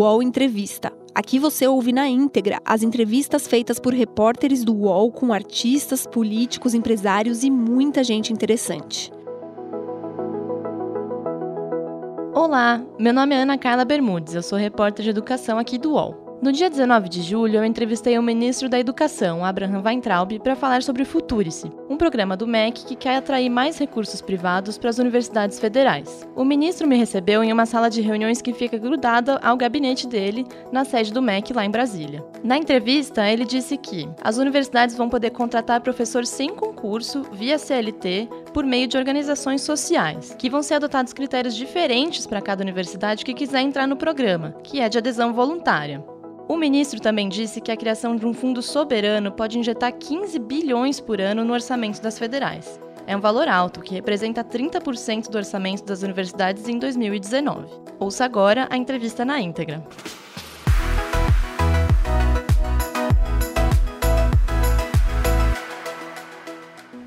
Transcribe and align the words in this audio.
UOL 0.00 0.22
Entrevista. 0.22 0.90
Aqui 1.14 1.38
você 1.38 1.66
ouve 1.66 1.92
na 1.92 2.08
íntegra 2.08 2.58
as 2.64 2.82
entrevistas 2.82 3.46
feitas 3.46 3.78
por 3.78 3.92
repórteres 3.92 4.64
do 4.64 4.74
UOL 4.74 5.12
com 5.12 5.30
artistas, 5.30 6.06
políticos, 6.06 6.72
empresários 6.72 7.44
e 7.44 7.50
muita 7.50 8.02
gente 8.02 8.32
interessante. 8.32 9.12
Olá, 12.32 12.82
meu 12.98 13.12
nome 13.12 13.34
é 13.34 13.42
Ana 13.42 13.58
Carla 13.58 13.84
Bermudes, 13.84 14.34
eu 14.34 14.42
sou 14.42 14.56
repórter 14.56 15.04
de 15.04 15.10
educação 15.10 15.58
aqui 15.58 15.76
do 15.76 15.90
UOL. 15.90 16.19
No 16.42 16.52
dia 16.52 16.70
19 16.70 17.06
de 17.10 17.20
julho, 17.20 17.56
eu 17.56 17.64
entrevistei 17.66 18.18
o 18.18 18.22
ministro 18.22 18.66
da 18.66 18.80
Educação, 18.80 19.44
Abraham 19.44 19.82
Weintraub, 19.84 20.38
para 20.38 20.56
falar 20.56 20.82
sobre 20.82 21.02
o 21.02 21.06
Futurice, 21.06 21.70
um 21.86 21.98
programa 21.98 22.34
do 22.34 22.46
MEC 22.46 22.86
que 22.86 22.96
quer 22.96 23.16
atrair 23.16 23.50
mais 23.50 23.78
recursos 23.78 24.22
privados 24.22 24.78
para 24.78 24.88
as 24.88 24.98
universidades 24.98 25.60
federais. 25.60 26.26
O 26.34 26.42
ministro 26.42 26.88
me 26.88 26.96
recebeu 26.96 27.44
em 27.44 27.52
uma 27.52 27.66
sala 27.66 27.90
de 27.90 28.00
reuniões 28.00 28.40
que 28.40 28.54
fica 28.54 28.78
grudada 28.78 29.38
ao 29.42 29.54
gabinete 29.54 30.08
dele, 30.08 30.46
na 30.72 30.82
sede 30.82 31.12
do 31.12 31.20
MEC 31.20 31.52
lá 31.52 31.62
em 31.62 31.70
Brasília. 31.70 32.24
Na 32.42 32.56
entrevista, 32.56 33.28
ele 33.28 33.44
disse 33.44 33.76
que 33.76 34.08
as 34.22 34.38
universidades 34.38 34.96
vão 34.96 35.10
poder 35.10 35.32
contratar 35.32 35.82
professores 35.82 36.30
sem 36.30 36.54
concurso, 36.54 37.22
via 37.34 37.58
CLT, 37.58 38.30
por 38.54 38.64
meio 38.64 38.88
de 38.88 38.96
organizações 38.96 39.60
sociais, 39.60 40.34
que 40.38 40.48
vão 40.48 40.62
ser 40.62 40.74
adotados 40.74 41.12
critérios 41.12 41.54
diferentes 41.54 42.26
para 42.26 42.40
cada 42.40 42.62
universidade 42.62 43.26
que 43.26 43.34
quiser 43.34 43.60
entrar 43.60 43.86
no 43.86 43.94
programa, 43.94 44.54
que 44.64 44.80
é 44.80 44.88
de 44.88 44.96
adesão 44.96 45.34
voluntária. 45.34 46.02
O 46.50 46.56
ministro 46.56 46.98
também 46.98 47.28
disse 47.28 47.60
que 47.60 47.70
a 47.70 47.76
criação 47.76 48.16
de 48.16 48.26
um 48.26 48.34
fundo 48.34 48.60
soberano 48.60 49.30
pode 49.30 49.56
injetar 49.56 49.92
15 49.92 50.36
bilhões 50.40 50.98
por 50.98 51.20
ano 51.20 51.44
no 51.44 51.52
orçamento 51.52 52.02
das 52.02 52.18
federais. 52.18 52.80
É 53.06 53.16
um 53.16 53.20
valor 53.20 53.46
alto, 53.46 53.80
que 53.80 53.94
representa 53.94 54.42
30% 54.42 55.30
do 55.30 55.38
orçamento 55.38 55.84
das 55.84 56.02
universidades 56.02 56.66
em 56.66 56.76
2019. 56.76 57.68
Ouça 58.00 58.24
agora 58.24 58.66
a 58.68 58.76
entrevista 58.76 59.24
na 59.24 59.40
íntegra. 59.40 59.80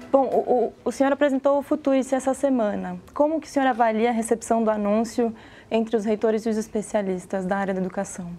Bom, 0.10 0.24
o, 0.24 0.74
o, 0.86 0.92
senhor 0.94 1.12
apresentou 1.12 1.58
o 1.58 1.62
Futurice 1.62 2.16
essa 2.16 2.34
semana. 2.34 2.98
Como 3.14 3.42
que 3.42 3.48
o 3.48 3.50
senhor 3.50 3.68
avalia 3.68 4.08
a 4.08 4.14
recepção 4.14 4.64
do 4.64 4.72
anúncio 4.72 5.36
entre 5.70 5.98
os 5.98 6.06
reitores 6.06 6.46
e 6.46 6.50
os 6.50 6.56
especialistas 6.56 7.46
da 7.46 7.58
área 7.58 7.74
da 7.74 7.82
educação? 7.82 8.32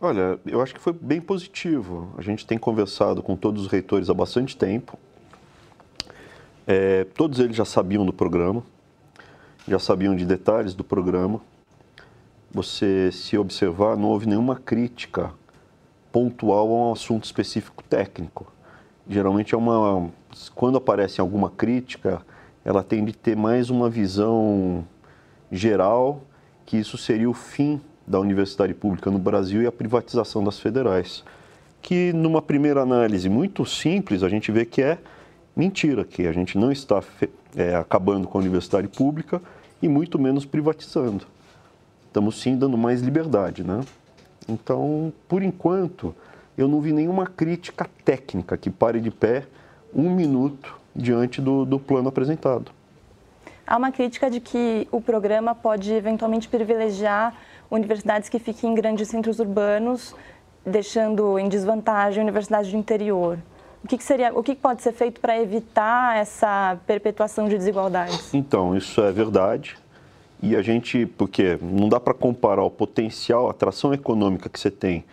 Olha, 0.00 0.38
eu 0.46 0.62
acho 0.62 0.72
que 0.72 0.80
foi 0.80 0.92
bem 0.92 1.20
positivo. 1.20 2.14
A 2.16 2.22
gente 2.22 2.46
tem 2.46 2.56
conversado 2.56 3.20
com 3.20 3.34
todos 3.34 3.62
os 3.64 3.68
reitores 3.68 4.08
há 4.08 4.14
bastante 4.14 4.56
tempo. 4.56 4.96
É, 6.64 7.02
todos 7.16 7.40
eles 7.40 7.56
já 7.56 7.64
sabiam 7.64 8.06
do 8.06 8.12
programa, 8.12 8.62
já 9.66 9.80
sabiam 9.80 10.14
de 10.14 10.24
detalhes 10.24 10.72
do 10.72 10.84
programa. 10.84 11.40
Você, 12.52 13.10
se 13.10 13.36
observar, 13.36 13.96
não 13.96 14.10
houve 14.10 14.28
nenhuma 14.28 14.54
crítica 14.54 15.32
pontual 16.12 16.68
a 16.68 16.90
um 16.90 16.92
assunto 16.92 17.24
específico 17.24 17.82
técnico. 17.82 18.52
Geralmente 19.08 19.52
é 19.52 19.58
uma. 19.58 20.10
Quando 20.54 20.78
aparece 20.78 21.20
alguma 21.20 21.50
crítica, 21.50 22.22
ela 22.64 22.84
tem 22.84 23.04
de 23.04 23.12
ter 23.12 23.36
mais 23.36 23.68
uma 23.68 23.90
visão 23.90 24.86
geral 25.50 26.22
que 26.64 26.76
isso 26.76 26.96
seria 26.96 27.28
o 27.28 27.34
fim 27.34 27.80
da 28.08 28.18
universidade 28.18 28.72
pública 28.72 29.10
no 29.10 29.18
Brasil 29.18 29.62
e 29.62 29.66
a 29.66 29.72
privatização 29.72 30.42
das 30.42 30.58
federais. 30.58 31.22
Que, 31.82 32.12
numa 32.12 32.40
primeira 32.40 32.80
análise 32.80 33.28
muito 33.28 33.64
simples, 33.66 34.22
a 34.22 34.28
gente 34.28 34.50
vê 34.50 34.64
que 34.64 34.82
é 34.82 34.98
mentira, 35.54 36.04
que 36.04 36.26
a 36.26 36.32
gente 36.32 36.56
não 36.56 36.72
está 36.72 37.02
é, 37.54 37.74
acabando 37.74 38.26
com 38.26 38.38
a 38.38 38.40
universidade 38.40 38.88
pública 38.88 39.40
e 39.82 39.88
muito 39.88 40.18
menos 40.18 40.44
privatizando. 40.44 41.26
Estamos 42.06 42.40
sim 42.40 42.56
dando 42.56 42.78
mais 42.78 43.00
liberdade, 43.00 43.62
né? 43.62 43.80
Então, 44.48 45.12
por 45.28 45.42
enquanto, 45.42 46.14
eu 46.56 46.66
não 46.66 46.80
vi 46.80 46.92
nenhuma 46.92 47.26
crítica 47.26 47.86
técnica 48.04 48.56
que 48.56 48.70
pare 48.70 49.00
de 49.00 49.10
pé 49.10 49.44
um 49.94 50.10
minuto 50.10 50.78
diante 50.96 51.40
do, 51.40 51.64
do 51.64 51.78
plano 51.78 52.08
apresentado. 52.08 52.72
Há 53.66 53.76
uma 53.76 53.92
crítica 53.92 54.30
de 54.30 54.40
que 54.40 54.88
o 54.90 55.00
programa 55.00 55.54
pode 55.54 55.92
eventualmente 55.92 56.48
privilegiar 56.48 57.34
universidades 57.70 58.28
que 58.28 58.38
fiquem 58.38 58.72
em 58.72 58.74
grandes 58.74 59.08
centros 59.08 59.38
urbanos, 59.38 60.14
deixando 60.64 61.38
em 61.38 61.48
desvantagem 61.48 62.22
universidades 62.22 62.70
do 62.70 62.76
interior. 62.76 63.38
O 63.82 63.88
que, 63.88 63.96
que 63.96 64.04
seria, 64.04 64.32
o 64.36 64.42
que 64.42 64.54
pode 64.54 64.82
ser 64.82 64.92
feito 64.92 65.20
para 65.20 65.40
evitar 65.40 66.16
essa 66.16 66.78
perpetuação 66.86 67.48
de 67.48 67.56
desigualdades? 67.56 68.34
Então, 68.34 68.76
isso 68.76 69.00
é 69.00 69.12
verdade. 69.12 69.76
E 70.42 70.56
a 70.56 70.62
gente, 70.62 71.06
porque 71.06 71.58
não 71.60 71.88
dá 71.88 71.98
para 71.98 72.14
comparar 72.14 72.62
o 72.62 72.70
potencial, 72.70 73.48
a 73.48 73.50
atração 73.50 73.92
econômica 73.92 74.48
que 74.48 74.58
você 74.58 74.70
tem 74.70 75.04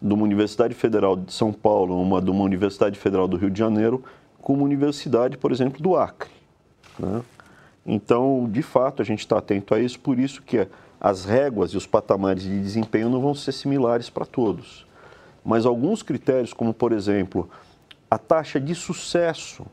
de 0.00 0.12
uma 0.12 0.22
Universidade 0.22 0.74
Federal 0.74 1.16
de 1.16 1.32
São 1.32 1.52
Paulo, 1.52 2.00
uma 2.00 2.20
de 2.20 2.30
uma 2.30 2.44
Universidade 2.44 2.98
Federal 2.98 3.26
do 3.26 3.36
Rio 3.36 3.50
de 3.50 3.58
Janeiro, 3.58 4.04
com 4.40 4.54
uma 4.54 4.64
universidade, 4.64 5.38
por 5.38 5.50
exemplo, 5.50 5.80
do 5.80 5.96
Acre. 5.96 6.30
Né? 6.98 7.22
Então, 7.86 8.48
de 8.50 8.62
fato, 8.62 9.00
a 9.00 9.04
gente 9.04 9.20
está 9.20 9.38
atento 9.38 9.74
a 9.74 9.80
isso, 9.80 9.98
por 9.98 10.18
isso 10.18 10.42
que 10.42 10.66
as 11.04 11.26
réguas 11.26 11.72
e 11.72 11.76
os 11.76 11.86
patamares 11.86 12.44
de 12.44 12.60
desempenho 12.62 13.10
não 13.10 13.20
vão 13.20 13.34
ser 13.34 13.52
similares 13.52 14.08
para 14.08 14.24
todos. 14.24 14.86
Mas 15.44 15.66
alguns 15.66 16.02
critérios, 16.02 16.54
como 16.54 16.72
por 16.72 16.92
exemplo, 16.92 17.46
a 18.10 18.16
taxa 18.16 18.58
de 18.58 18.74
sucesso 18.74 19.66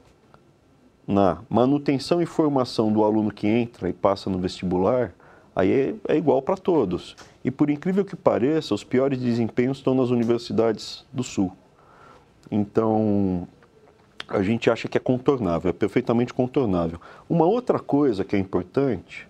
na 1.07 1.37
manutenção 1.49 2.21
e 2.21 2.25
formação 2.25 2.91
do 2.91 3.01
aluno 3.01 3.31
que 3.31 3.47
entra 3.47 3.87
e 3.87 3.93
passa 3.93 4.29
no 4.29 4.39
vestibular, 4.39 5.13
aí 5.55 5.71
é, 5.71 5.95
é 6.09 6.17
igual 6.17 6.41
para 6.41 6.57
todos. 6.57 7.15
E 7.45 7.49
por 7.49 7.69
incrível 7.69 8.03
que 8.03 8.17
pareça, 8.17 8.75
os 8.75 8.83
piores 8.83 9.17
desempenhos 9.17 9.77
estão 9.77 9.95
nas 9.95 10.09
universidades 10.09 11.05
do 11.13 11.23
Sul. 11.23 11.53
Então, 12.51 13.47
a 14.27 14.43
gente 14.43 14.69
acha 14.69 14.89
que 14.89 14.97
é 14.97 15.01
contornável, 15.01 15.69
é 15.69 15.73
perfeitamente 15.73 16.33
contornável. 16.33 16.99
Uma 17.29 17.45
outra 17.45 17.79
coisa 17.79 18.25
que 18.25 18.35
é 18.35 18.39
importante 18.39 19.29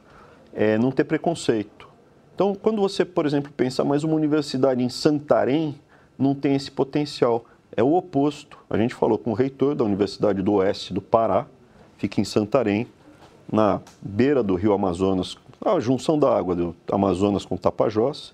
é 0.51 0.79
não 0.79 0.91
ter 0.91 1.03
preconceito. 1.03 1.90
Então, 2.33 2.55
quando 2.55 2.81
você, 2.81 3.05
por 3.05 3.25
exemplo, 3.25 3.51
pensa 3.55 3.83
mais 3.83 4.03
uma 4.03 4.15
universidade 4.15 4.83
em 4.83 4.89
Santarém, 4.89 5.75
não 6.17 6.33
tem 6.33 6.55
esse 6.55 6.71
potencial. 6.71 7.45
É 7.75 7.83
o 7.83 7.93
oposto. 7.93 8.57
A 8.69 8.77
gente 8.77 8.93
falou 8.93 9.17
com 9.17 9.31
o 9.31 9.33
reitor 9.33 9.75
da 9.75 9.83
Universidade 9.83 10.41
do 10.41 10.53
Oeste 10.53 10.93
do 10.93 11.01
Pará, 11.01 11.45
fica 11.97 12.19
em 12.19 12.23
Santarém, 12.23 12.87
na 13.51 13.81
beira 14.01 14.41
do 14.41 14.55
rio 14.55 14.73
Amazonas, 14.73 15.37
a 15.63 15.79
junção 15.79 16.17
da 16.17 16.35
água 16.35 16.55
do 16.55 16.75
Amazonas 16.91 17.45
com 17.45 17.57
Tapajós, 17.57 18.33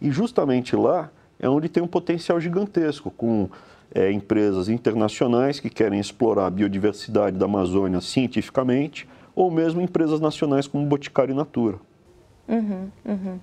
e 0.00 0.10
justamente 0.10 0.74
lá 0.74 1.10
é 1.38 1.48
onde 1.48 1.68
tem 1.68 1.82
um 1.82 1.88
potencial 1.88 2.40
gigantesco, 2.40 3.10
com 3.10 3.48
é, 3.94 4.10
empresas 4.10 4.68
internacionais 4.68 5.60
que 5.60 5.68
querem 5.68 6.00
explorar 6.00 6.46
a 6.46 6.50
biodiversidade 6.50 7.36
da 7.36 7.44
Amazônia 7.44 8.00
cientificamente, 8.00 9.08
ou 9.34 9.50
mesmo 9.50 9.80
empresas 9.80 10.20
nacionais 10.20 10.66
como 10.66 10.86
Boticário 10.86 11.32
e 11.32 11.36
Natura. 11.36 11.78
Uhum, 12.48 12.90
uhum. 13.04 13.40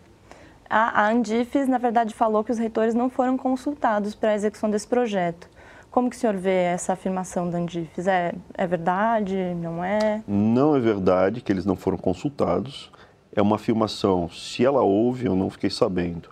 A, 0.70 1.10
Andifes, 1.10 1.68
na 1.68 1.80
verdade, 1.80 2.14
falou 2.14 2.44
que 2.44 2.52
os 2.52 2.60
reitores 2.60 2.94
não 2.94 3.10
foram 3.10 3.38
consultados 3.38 4.14
para 4.14 4.32
a 4.32 4.36
execução 4.36 4.70
desse 4.70 4.88
projeto. 4.88 5.50
Como 5.90 6.10
que 6.10 6.16
o 6.16 6.20
senhor 6.20 6.36
vê 6.36 6.66
essa 6.66 6.94
afirmação 6.94 7.50
da 7.50 7.58
Andifes? 7.58 8.06
É, 8.06 8.34
é 8.54 8.68
verdade? 8.68 9.36
Não 9.56 9.84
é? 9.84 10.24
Não 10.28 10.76
é 10.76 10.80
verdade 10.80 11.42
que 11.42 11.52
eles 11.52 11.66
não 11.66 11.76
foram 11.76 11.98
consultados. 11.98 12.92
É 13.36 13.42
uma 13.42 13.56
afirmação, 13.56 14.30
se 14.30 14.64
ela 14.64 14.82
houve, 14.82 15.26
eu 15.26 15.36
não 15.36 15.50
fiquei 15.50 15.72
sabendo, 15.72 16.30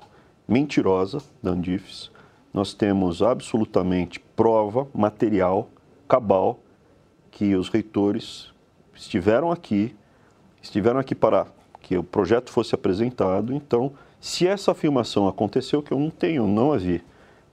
mentirosa 0.48 1.20
da 1.42 1.52
Andifes. 1.52 2.12
Nós 2.54 2.74
temos 2.74 3.24
absolutamente 3.24 4.20
prova 4.20 4.88
material, 4.94 5.70
cabal, 6.08 6.60
que 7.32 7.56
os 7.56 7.70
reitores 7.70 8.54
estiveram 8.96 9.52
aqui, 9.52 9.96
estiveram 10.62 11.00
aqui 11.00 11.16
para 11.16 11.48
que 11.88 11.98
o 11.98 12.04
projeto 12.04 12.52
fosse 12.52 12.76
apresentado. 12.76 13.54
Então, 13.54 13.94
se 14.20 14.46
essa 14.46 14.72
afirmação 14.72 15.26
aconteceu, 15.26 15.82
que 15.82 15.94
eu 15.94 15.98
não 15.98 16.10
tenho, 16.10 16.46
não 16.46 16.74
a 16.74 16.78
vi, 16.78 17.02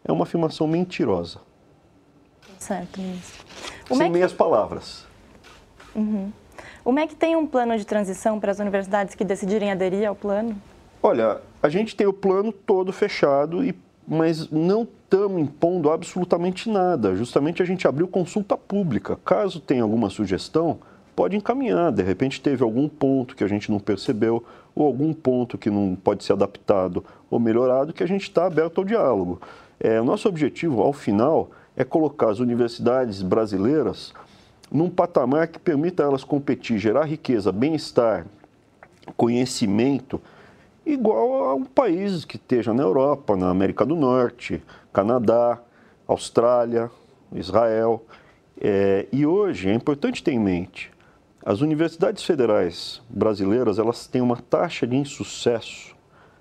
é 0.04 0.10
uma 0.10 0.24
afirmação 0.24 0.66
mentirosa. 0.66 1.38
Certo, 2.58 3.00
ministro. 3.00 3.44
O 3.88 3.94
Sem 3.94 3.98
MEC... 3.98 4.12
meias 4.12 4.32
palavras. 4.32 5.06
Uhum. 5.94 6.32
O 6.84 6.90
MEC 6.90 7.14
tem 7.14 7.36
um 7.36 7.46
plano 7.46 7.78
de 7.78 7.86
transição 7.86 8.40
para 8.40 8.50
as 8.50 8.58
universidades 8.58 9.14
que 9.14 9.24
decidirem 9.24 9.70
aderir 9.70 10.08
ao 10.08 10.16
plano? 10.16 10.60
Olha, 11.00 11.40
a 11.62 11.68
gente 11.68 11.94
tem 11.94 12.06
o 12.06 12.12
plano 12.12 12.50
todo 12.50 12.92
fechado, 12.92 13.64
e, 13.64 13.72
mas 14.06 14.50
não 14.50 14.82
estamos 14.82 15.40
impondo 15.40 15.92
absolutamente 15.92 16.68
nada. 16.68 17.14
Justamente 17.14 17.62
a 17.62 17.64
gente 17.64 17.86
abriu 17.86 18.08
consulta 18.08 18.56
pública. 18.56 19.16
Caso 19.24 19.60
tenha 19.60 19.84
alguma 19.84 20.10
sugestão, 20.10 20.80
pode 21.14 21.36
encaminhar. 21.36 21.92
De 21.92 22.02
repente 22.02 22.40
teve 22.40 22.62
algum 22.62 22.88
ponto 22.88 23.34
que 23.36 23.44
a 23.44 23.48
gente 23.48 23.70
não 23.70 23.78
percebeu, 23.78 24.44
ou 24.74 24.86
algum 24.86 25.12
ponto 25.12 25.56
que 25.56 25.70
não 25.70 25.96
pode 25.96 26.24
ser 26.24 26.32
adaptado 26.32 27.04
ou 27.30 27.38
melhorado, 27.38 27.92
que 27.92 28.02
a 28.02 28.08
gente 28.08 28.22
está 28.22 28.46
aberto 28.46 28.78
ao 28.78 28.84
diálogo. 28.84 29.40
É, 29.78 30.00
o 30.00 30.04
nosso 30.04 30.28
objetivo, 30.28 30.82
ao 30.82 30.92
final, 30.92 31.50
é 31.76 31.84
colocar 31.84 32.30
as 32.30 32.38
universidades 32.38 33.22
brasileiras 33.22 34.12
num 34.70 34.90
patamar 34.90 35.48
que 35.48 35.58
permita 35.58 36.02
elas 36.02 36.24
competir, 36.24 36.78
gerar 36.78 37.04
riqueza, 37.04 37.52
bem-estar, 37.52 38.26
conhecimento 39.16 40.20
igual 40.84 41.44
a 41.44 41.54
um 41.54 41.64
país 41.64 42.24
que 42.24 42.36
esteja 42.36 42.74
na 42.74 42.82
Europa, 42.82 43.36
na 43.36 43.50
América 43.50 43.86
do 43.86 43.96
Norte, 43.96 44.62
Canadá, 44.92 45.58
Austrália, 46.06 46.90
Israel. 47.32 48.04
É, 48.60 49.06
e 49.12 49.26
hoje 49.26 49.68
é 49.68 49.74
importante 49.74 50.22
ter 50.22 50.32
em 50.32 50.38
mente, 50.38 50.90
as 51.44 51.60
universidades 51.60 52.24
federais 52.24 53.02
brasileiras 53.08 53.78
elas 53.78 54.06
têm 54.06 54.22
uma 54.22 54.36
taxa 54.36 54.86
de 54.86 54.96
insucesso 54.96 55.94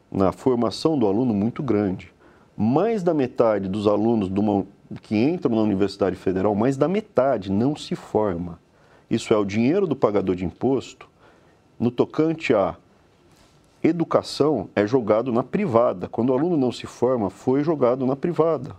na 0.09 0.31
formação 0.31 0.97
do 0.97 1.05
aluno 1.05 1.33
muito 1.33 1.61
grande. 1.61 2.13
Mais 2.55 3.03
da 3.03 3.13
metade 3.13 3.67
dos 3.67 3.85
alunos 3.85 4.29
uma, 4.29 4.65
que 5.01 5.17
entram 5.17 5.55
na 5.55 5.61
Universidade 5.61 6.15
Federal, 6.15 6.55
mais 6.55 6.77
da 6.77 6.87
metade 6.87 7.51
não 7.51 7.75
se 7.75 7.95
forma. 7.95 8.57
Isso 9.09 9.33
é 9.33 9.37
o 9.37 9.43
dinheiro 9.43 9.85
do 9.85 9.95
pagador 9.95 10.35
de 10.35 10.45
imposto 10.45 11.09
no 11.77 11.91
tocante 11.91 12.53
a 12.53 12.77
educação 13.83 14.69
é 14.73 14.87
jogado 14.87 15.33
na 15.33 15.43
privada. 15.43 16.07
Quando 16.07 16.29
o 16.29 16.33
aluno 16.33 16.55
não 16.55 16.71
se 16.71 16.87
forma, 16.87 17.29
foi 17.29 17.61
jogado 17.61 18.05
na 18.05 18.15
privada. 18.15 18.73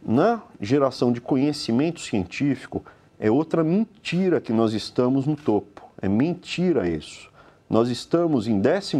Na 0.00 0.42
geração 0.60 1.10
de 1.10 1.20
conhecimento 1.20 2.00
científico, 2.00 2.84
é 3.22 3.30
outra 3.30 3.62
mentira 3.62 4.40
que 4.40 4.52
nós 4.52 4.72
estamos 4.72 5.26
no 5.26 5.36
topo. 5.36 5.88
É 6.02 6.08
mentira 6.08 6.88
isso. 6.88 7.30
Nós 7.70 7.88
estamos 7.88 8.48
em 8.48 8.60
14 8.60 8.96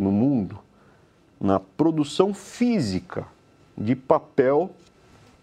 no 0.00 0.12
mundo 0.12 0.58
na 1.40 1.58
produção 1.58 2.34
física 2.34 3.26
de 3.74 3.96
papel 3.96 4.70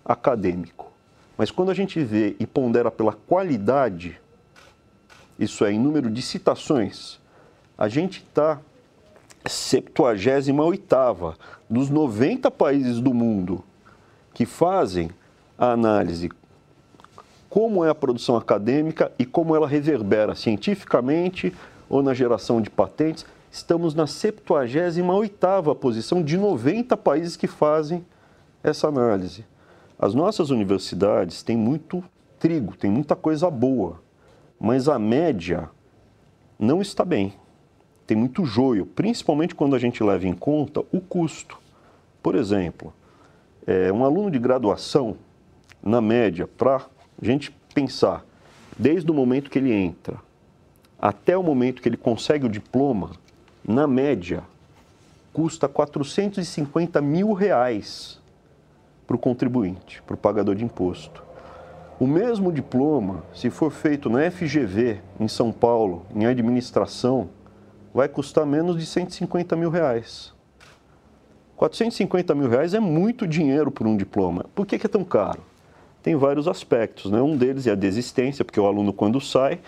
acadêmico. 0.05 0.91
Mas 1.35 1.49
quando 1.49 1.71
a 1.71 1.73
gente 1.73 1.99
vê 2.03 2.35
e 2.39 2.45
pondera 2.45 2.91
pela 2.91 3.13
qualidade, 3.13 4.21
isso 5.39 5.65
é, 5.65 5.71
em 5.71 5.79
número 5.79 6.07
de 6.07 6.21
citações, 6.21 7.19
a 7.75 7.87
gente 7.87 8.19
está 8.19 8.59
78 9.47 11.35
dos 11.67 11.89
90 11.89 12.51
países 12.51 13.01
do 13.01 13.15
mundo 13.15 13.63
que 14.31 14.45
fazem 14.45 15.09
a 15.57 15.71
análise 15.71 16.29
como 17.51 17.85
é 17.85 17.89
a 17.89 17.95
produção 17.95 18.35
acadêmica 18.35 19.11
e 19.19 19.25
como 19.25 19.55
ela 19.55 19.67
reverbera 19.67 20.33
cientificamente 20.33 21.53
ou 21.87 22.01
na 22.01 22.15
geração 22.15 22.59
de 22.59 22.71
patentes, 22.71 23.25
estamos 23.51 23.93
na 23.93 24.05
78ª 24.05 25.75
posição 25.75 26.23
de 26.23 26.35
90 26.35 26.97
países 26.97 27.37
que 27.37 27.45
fazem 27.45 28.03
essa 28.63 28.87
análise. 28.87 29.45
As 29.99 30.15
nossas 30.15 30.49
universidades 30.49 31.43
têm 31.43 31.55
muito 31.55 32.03
trigo, 32.39 32.75
tem 32.75 32.89
muita 32.89 33.15
coisa 33.15 33.51
boa, 33.51 34.01
mas 34.59 34.87
a 34.87 34.97
média 34.97 35.69
não 36.57 36.81
está 36.81 37.05
bem 37.05 37.35
tem 38.11 38.17
muito 38.17 38.43
joio, 38.43 38.85
principalmente 38.85 39.55
quando 39.55 39.73
a 39.73 39.79
gente 39.79 40.03
leva 40.03 40.27
em 40.27 40.33
conta 40.33 40.81
o 40.91 40.99
custo. 40.99 41.57
Por 42.21 42.35
exemplo, 42.35 42.93
é, 43.65 43.89
um 43.89 44.03
aluno 44.03 44.29
de 44.29 44.37
graduação, 44.37 45.15
na 45.81 46.01
média, 46.01 46.45
para 46.45 46.85
a 47.21 47.25
gente 47.25 47.51
pensar, 47.73 48.25
desde 48.77 49.09
o 49.09 49.13
momento 49.13 49.49
que 49.49 49.59
ele 49.59 49.71
entra 49.71 50.17
até 51.01 51.35
o 51.35 51.41
momento 51.41 51.81
que 51.81 51.89
ele 51.89 51.97
consegue 51.97 52.45
o 52.45 52.49
diploma, 52.49 53.11
na 53.67 53.87
média, 53.87 54.43
custa 55.33 55.67
450 55.67 57.01
mil 57.01 57.33
reais 57.33 58.21
para 59.07 59.15
o 59.15 59.19
contribuinte, 59.19 60.01
para 60.03 60.13
o 60.13 60.17
pagador 60.17 60.53
de 60.53 60.63
imposto. 60.63 61.23
O 61.99 62.05
mesmo 62.05 62.51
diploma, 62.51 63.23
se 63.33 63.49
for 63.49 63.71
feito 63.71 64.09
na 64.09 64.29
FGV, 64.29 64.99
em 65.19 65.27
São 65.27 65.51
Paulo, 65.51 66.05
em 66.15 66.25
administração, 66.25 67.29
vai 67.93 68.07
custar 68.07 68.45
menos 68.45 68.77
de 68.77 68.85
150 68.85 69.55
mil 69.55 69.71
reais. 69.71 70.33
450 71.55 72.33
mil 72.35 72.49
reais 72.49 72.73
é 72.73 72.79
muito 72.79 73.27
dinheiro 73.27 73.71
por 73.71 73.87
um 73.87 73.97
diploma. 73.97 74.45
Por 74.53 74.65
que, 74.65 74.77
que 74.77 74.85
é 74.85 74.89
tão 74.89 75.03
caro? 75.03 75.41
Tem 76.01 76.15
vários 76.15 76.47
aspectos. 76.47 77.11
Né? 77.11 77.21
Um 77.21 77.37
deles 77.37 77.67
é 77.67 77.71
a 77.71 77.75
desistência, 77.75 78.43
porque 78.43 78.59
o 78.59 78.65
aluno, 78.65 78.91
quando 78.91 79.19
sai, 79.19 79.59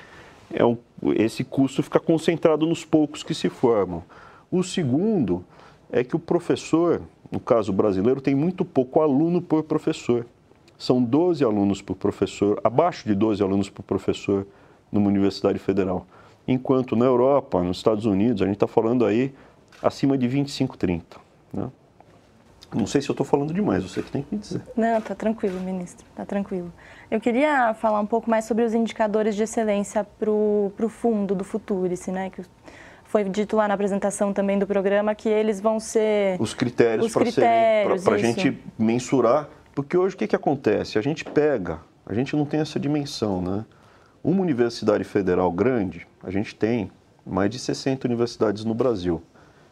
é 0.51 0.65
um, 0.65 0.77
esse 1.15 1.43
custo 1.43 1.83
fica 1.83 1.99
concentrado 1.99 2.65
nos 2.65 2.83
poucos 2.83 3.23
que 3.23 3.33
se 3.33 3.49
formam. 3.49 4.03
O 4.51 4.63
segundo 4.63 5.43
é 5.91 6.03
que 6.03 6.15
o 6.15 6.19
professor, 6.19 7.01
no 7.31 7.39
caso 7.39 7.71
brasileiro, 7.71 8.21
tem 8.21 8.35
muito 8.35 8.63
pouco 8.63 9.01
aluno 9.01 9.41
por 9.41 9.63
professor. 9.63 10.25
São 10.77 11.01
12 11.01 11.43
alunos 11.43 11.81
por 11.81 11.95
professor, 11.95 12.59
abaixo 12.63 13.07
de 13.07 13.15
12 13.15 13.41
alunos 13.41 13.69
por 13.69 13.83
professor 13.83 14.45
numa 14.91 15.07
universidade 15.07 15.59
federal 15.59 16.05
enquanto 16.47 16.95
na 16.95 17.05
Europa, 17.05 17.61
nos 17.63 17.77
Estados 17.77 18.05
Unidos, 18.05 18.41
a 18.41 18.45
gente 18.45 18.55
está 18.55 18.67
falando 18.67 19.05
aí 19.05 19.33
acima 19.81 20.17
de 20.17 20.27
25, 20.27 20.77
30. 20.77 21.17
Né? 21.51 21.69
Não 22.77 22.87
sei 22.87 23.01
se 23.01 23.09
eu 23.09 23.13
estou 23.13 23.25
falando 23.25 23.53
demais, 23.53 23.83
você 23.83 24.01
que 24.01 24.11
tem 24.11 24.23
que 24.23 24.35
me 24.35 24.41
dizer. 24.41 24.61
Não, 24.75 24.97
está 24.97 25.13
tranquilo, 25.13 25.59
ministro, 25.59 26.05
está 26.09 26.25
tranquilo. 26.25 26.71
Eu 27.09 27.19
queria 27.19 27.73
falar 27.73 27.99
um 27.99 28.05
pouco 28.05 28.29
mais 28.29 28.45
sobre 28.45 28.63
os 28.63 28.73
indicadores 28.73 29.35
de 29.35 29.43
excelência 29.43 30.03
para 30.03 30.31
o 30.31 30.89
fundo 30.89 31.35
do 31.35 31.43
Futurice, 31.43 32.11
né? 32.11 32.29
Que 32.29 32.43
foi 33.05 33.23
dito 33.25 33.55
lá 33.55 33.67
na 33.67 33.75
apresentação 33.75 34.33
também 34.33 34.57
do 34.57 34.65
programa 34.65 35.13
que 35.13 35.29
eles 35.29 35.61
vão 35.61 35.79
ser... 35.79 36.41
Os 36.41 36.53
critérios 36.53 37.13
para 37.13 38.15
a 38.15 38.17
gente 38.17 38.57
mensurar, 38.77 39.47
porque 39.75 39.95
hoje 39.95 40.15
o 40.15 40.17
que, 40.17 40.27
que 40.27 40.35
acontece? 40.35 40.97
A 40.97 41.01
gente 41.01 41.23
pega, 41.23 41.79
a 42.05 42.13
gente 42.13 42.35
não 42.35 42.45
tem 42.45 42.59
essa 42.59 42.79
dimensão, 42.79 43.41
né? 43.41 43.65
Uma 44.23 44.41
universidade 44.41 45.03
federal 45.03 45.51
grande, 45.51 46.07
a 46.23 46.31
gente 46.31 46.55
tem 46.55 46.89
mais 47.25 47.49
de 47.49 47.59
60 47.59 48.07
universidades 48.07 48.65
no 48.65 48.73
Brasil, 48.73 49.21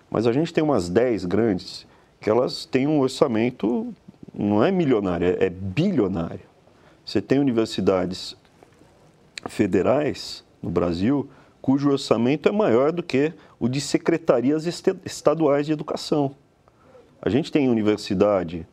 mas 0.10 0.28
a 0.28 0.32
gente 0.32 0.54
tem 0.54 0.64
umas 0.64 0.90
10 0.90 1.26
grandes 1.26 1.88
que 2.22 2.30
elas 2.30 2.66
têm 2.66 2.88
um 2.88 3.00
orçamento, 3.00 3.94
não 4.34 4.64
é 4.64 4.72
milionário, 4.72 5.28
é, 5.28 5.46
é 5.46 5.50
bilionário. 5.50 6.40
Você 7.04 7.20
tem 7.20 7.40
universidades 7.40 8.38
federais 9.50 10.44
no 10.62 10.70
Brasil 10.70 11.28
cujo 11.62 11.90
orçamento 11.90 12.48
é 12.48 12.52
maior 12.52 12.92
do 12.92 13.04
que 13.04 13.34
o 13.60 13.68
de 13.68 13.82
secretarias 13.82 14.66
estaduais 15.06 15.66
de 15.66 15.72
educação. 15.72 16.36
A 17.22 17.30
gente 17.30 17.52
tem 17.52 17.70
universidade 17.70 18.66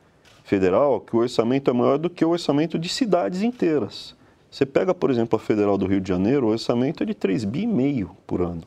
federal 0.45 1.01
que 1.01 1.15
o 1.15 1.19
orçamento 1.19 1.71
é 1.71 1.75
maior 1.75 1.99
do 1.99 2.09
que 2.09 2.25
o 2.25 2.31
orçamento 2.31 2.79
de 2.79 2.89
cidades 2.89 3.43
inteiras. 3.43 4.17
Você 4.51 4.65
pega, 4.65 4.95
por 4.95 5.11
exemplo, 5.11 5.37
a 5.37 5.39
Federal 5.39 5.77
do 5.77 5.87
Rio 5.87 6.01
de 6.01 6.09
Janeiro, 6.09 6.47
o 6.47 6.51
orçamento 6.51 7.03
é 7.03 7.07
de 7.07 7.13
3 7.13 7.45
bi 7.45 7.67
meio 7.67 8.11
por 8.27 8.41
ano. 8.41 8.63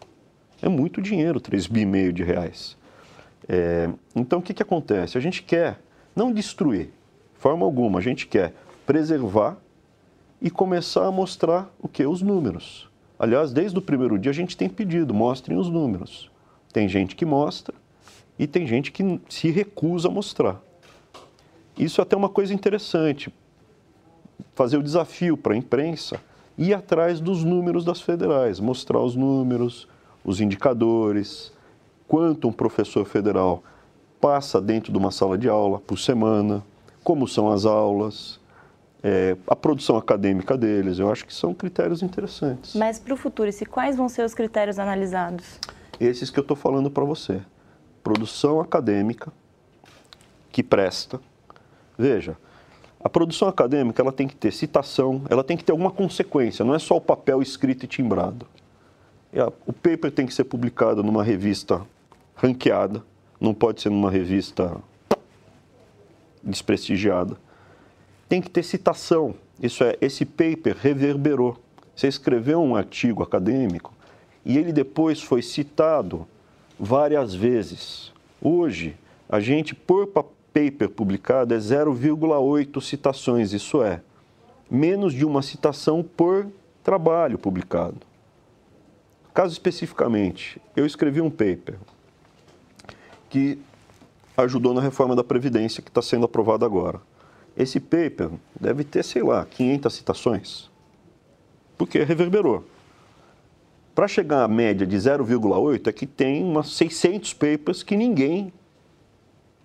É 0.61 0.69
muito 0.69 1.01
dinheiro, 1.01 1.39
3 1.39 1.65
bi 1.65 1.85
meio 1.85 2.13
de 2.13 2.23
reais. 2.23 2.77
É, 3.47 3.89
então, 4.15 4.39
o 4.39 4.41
que, 4.41 4.53
que 4.53 4.63
acontece? 4.63 5.17
A 5.17 5.21
gente 5.21 5.43
quer 5.43 5.79
não 6.15 6.31
destruir, 6.31 6.85
de 7.33 7.39
forma 7.39 7.65
alguma, 7.65 7.99
a 7.99 8.01
gente 8.01 8.27
quer 8.27 8.53
preservar 8.85 9.57
e 10.41 10.49
começar 10.49 11.05
a 11.05 11.11
mostrar 11.11 11.71
o 11.79 11.87
que? 11.87 12.05
Os 12.05 12.21
números. 12.21 12.89
Aliás, 13.17 13.53
desde 13.53 13.77
o 13.77 13.81
primeiro 13.81 14.17
dia 14.17 14.31
a 14.31 14.33
gente 14.33 14.57
tem 14.57 14.67
pedido, 14.67 15.13
mostrem 15.13 15.57
os 15.57 15.69
números. 15.69 16.31
Tem 16.73 16.87
gente 16.87 17.15
que 17.15 17.25
mostra 17.25 17.75
e 18.39 18.47
tem 18.47 18.65
gente 18.65 18.91
que 18.91 19.19
se 19.29 19.51
recusa 19.51 20.07
a 20.07 20.11
mostrar. 20.11 20.59
Isso 21.77 22.01
é 22.01 22.03
até 22.03 22.15
uma 22.15 22.29
coisa 22.29 22.53
interessante, 22.53 23.31
fazer 24.55 24.77
o 24.77 24.83
desafio 24.83 25.37
para 25.37 25.53
a 25.53 25.57
imprensa 25.57 26.19
ir 26.57 26.73
atrás 26.73 27.19
dos 27.19 27.43
números 27.43 27.85
das 27.85 28.01
federais, 28.01 28.59
mostrar 28.59 28.99
os 28.99 29.15
números, 29.15 29.87
os 30.23 30.41
indicadores, 30.41 31.53
quanto 32.11 32.49
um 32.49 32.51
professor 32.51 33.05
federal 33.05 33.63
passa 34.19 34.59
dentro 34.59 34.91
de 34.91 34.97
uma 34.97 35.11
sala 35.11 35.37
de 35.37 35.47
aula 35.47 35.79
por 35.79 35.97
semana, 35.97 36.61
como 37.05 37.25
são 37.25 37.49
as 37.49 37.65
aulas, 37.65 38.37
é, 39.01 39.37
a 39.47 39.55
produção 39.55 39.95
acadêmica 39.95 40.57
deles. 40.57 40.99
Eu 40.99 41.09
acho 41.09 41.25
que 41.25 41.33
são 41.33 41.53
critérios 41.53 42.03
interessantes. 42.03 42.75
Mas 42.75 42.99
para 42.99 43.13
o 43.13 43.17
futuro, 43.17 43.49
se 43.53 43.65
quais 43.65 43.95
vão 43.95 44.09
ser 44.09 44.25
os 44.25 44.33
critérios 44.33 44.77
analisados? 44.77 45.57
Esses 46.01 46.29
que 46.29 46.37
eu 46.37 46.41
estou 46.41 46.57
falando 46.57 46.91
para 46.91 47.05
você. 47.05 47.39
Produção 48.03 48.59
acadêmica 48.59 49.31
que 50.51 50.61
presta. 50.61 51.17
Veja, 51.97 52.35
a 53.01 53.07
produção 53.07 53.47
acadêmica 53.47 54.01
ela 54.01 54.11
tem 54.11 54.27
que 54.27 54.35
ter 54.35 54.51
citação, 54.51 55.21
ela 55.29 55.45
tem 55.45 55.55
que 55.55 55.63
ter 55.63 55.71
alguma 55.71 55.91
consequência, 55.91 56.65
não 56.65 56.75
é 56.75 56.79
só 56.79 56.97
o 56.97 57.01
papel 57.01 57.41
escrito 57.41 57.85
e 57.85 57.87
timbrado. 57.87 58.45
O 59.65 59.71
paper 59.71 60.11
tem 60.11 60.25
que 60.25 60.33
ser 60.33 60.43
publicado 60.43 61.01
numa 61.01 61.23
revista 61.23 61.81
ranqueada, 62.41 63.03
não 63.39 63.53
pode 63.53 63.81
ser 63.81 63.89
numa 63.89 64.09
revista 64.09 64.75
desprestigiada. 66.41 67.37
Tem 68.27 68.41
que 68.41 68.49
ter 68.49 68.63
citação, 68.63 69.35
isso 69.61 69.83
é, 69.83 69.95
esse 70.01 70.25
paper 70.25 70.75
reverberou. 70.79 71.57
Você 71.95 72.07
escreveu 72.07 72.61
um 72.61 72.75
artigo 72.75 73.21
acadêmico 73.21 73.93
e 74.43 74.57
ele 74.57 74.73
depois 74.73 75.21
foi 75.21 75.41
citado 75.43 76.27
várias 76.79 77.35
vezes. 77.35 78.11
Hoje, 78.41 78.97
a 79.29 79.39
gente, 79.39 79.75
por, 79.75 80.07
paper 80.51 80.89
publicado 80.89 81.53
é 81.53 81.57
0,8 81.57 82.81
citações, 82.81 83.53
isso 83.53 83.83
é, 83.83 84.01
menos 84.69 85.13
de 85.13 85.25
uma 85.25 85.41
citação 85.41 86.03
por 86.03 86.47
trabalho 86.83 87.37
publicado. 87.37 87.97
Caso 89.33 89.53
especificamente, 89.53 90.59
eu 90.75 90.85
escrevi 90.85 91.21
um 91.21 91.29
paper, 91.29 91.77
que 93.31 93.57
ajudou 94.37 94.73
na 94.73 94.81
reforma 94.81 95.15
da 95.15 95.23
Previdência 95.23 95.81
que 95.81 95.89
está 95.89 96.01
sendo 96.01 96.25
aprovada 96.25 96.65
agora. 96.65 97.01
Esse 97.57 97.79
paper 97.79 98.29
deve 98.59 98.83
ter, 98.83 99.03
sei 99.03 99.23
lá, 99.23 99.45
500 99.45 99.93
citações, 99.93 100.69
porque 101.77 102.03
reverberou. 102.03 102.63
Para 103.95 104.07
chegar 104.07 104.43
à 104.43 104.47
média 104.47 104.85
de 104.85 104.95
0,8 104.95 105.87
é 105.87 105.91
que 105.91 106.05
tem 106.05 106.43
umas 106.43 106.71
600 106.73 107.33
papers 107.33 107.83
que 107.83 107.95
ninguém 107.95 108.53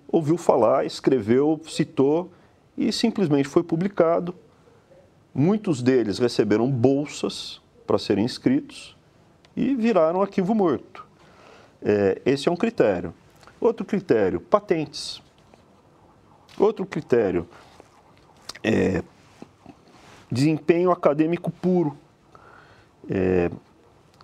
ouviu 0.09 0.37
falar, 0.37 0.87
escreveu, 0.87 1.61
citou 1.69 2.31
e 2.77 2.93
simplesmente 2.93 3.49
foi 3.49 3.63
publicado. 3.63 4.35
Muitos 5.35 5.83
deles 5.83 6.19
receberam 6.19 6.71
bolsas 6.71 7.61
para 7.87 7.99
serem 7.99 8.25
inscritos 8.25 8.97
e 9.57 9.75
viraram 9.75 10.23
arquivo 10.23 10.55
morto. 10.55 11.05
É, 11.83 12.21
esse 12.25 12.49
é 12.49 12.53
um 12.53 12.57
critério. 12.57 13.13
Outro 13.61 13.85
critério, 13.85 14.41
patentes. 14.41 15.23
Outro 16.59 16.87
critério, 16.87 17.47
é, 18.63 19.03
desempenho 20.31 20.91
acadêmico 20.91 21.51
puro. 21.51 21.97
É, 23.09 23.51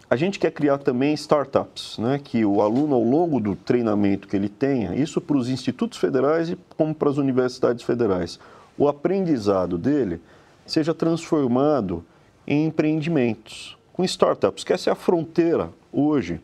a 0.09 0.17
gente 0.17 0.39
quer 0.39 0.51
criar 0.51 0.79
também 0.79 1.15
startups, 1.15 1.97
né, 1.99 2.21
que 2.23 2.45
o 2.45 2.61
aluno, 2.61 2.95
ao 2.95 3.03
longo 3.03 3.41
do 3.41 3.57
treinamento 3.57 4.29
que 4.29 4.37
ele 4.37 4.49
tenha, 4.49 4.95
isso 4.95 5.21
para 5.21 5.37
os 5.37 5.49
institutos 5.49 5.99
federais 5.99 6.51
e 6.51 6.59
como 6.77 6.95
para 6.95 7.09
as 7.09 7.17
universidades 7.17 7.83
federais, 7.83 8.39
o 8.77 8.89
aprendizado 8.89 9.79
dele 9.79 10.21
seja 10.67 10.93
transformado 10.93 12.05
em 12.47 12.67
empreendimentos, 12.67 13.77
com 13.93 14.05
startups, 14.05 14.65
que 14.65 14.73
essa 14.73 14.91
é 14.91 14.93
a 14.93 14.97
fronteira 14.97 15.71
hoje 15.93 16.41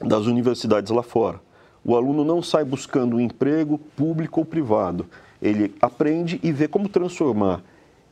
das 0.00 0.26
universidades 0.26 0.92
lá 0.92 1.02
fora. 1.02 1.40
O 1.88 1.96
aluno 1.96 2.22
não 2.22 2.42
sai 2.42 2.66
buscando 2.66 3.16
um 3.16 3.20
emprego 3.20 3.78
público 3.78 4.40
ou 4.40 4.44
privado. 4.44 5.06
Ele 5.40 5.74
aprende 5.80 6.38
e 6.42 6.52
vê 6.52 6.68
como 6.68 6.86
transformar 6.86 7.62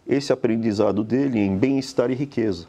esse 0.09 0.33
aprendizado 0.33 1.05
dele 1.05 1.39
em 1.39 1.59
bem-estar 1.59 2.11
e 2.11 2.15
riqueza. 2.15 2.69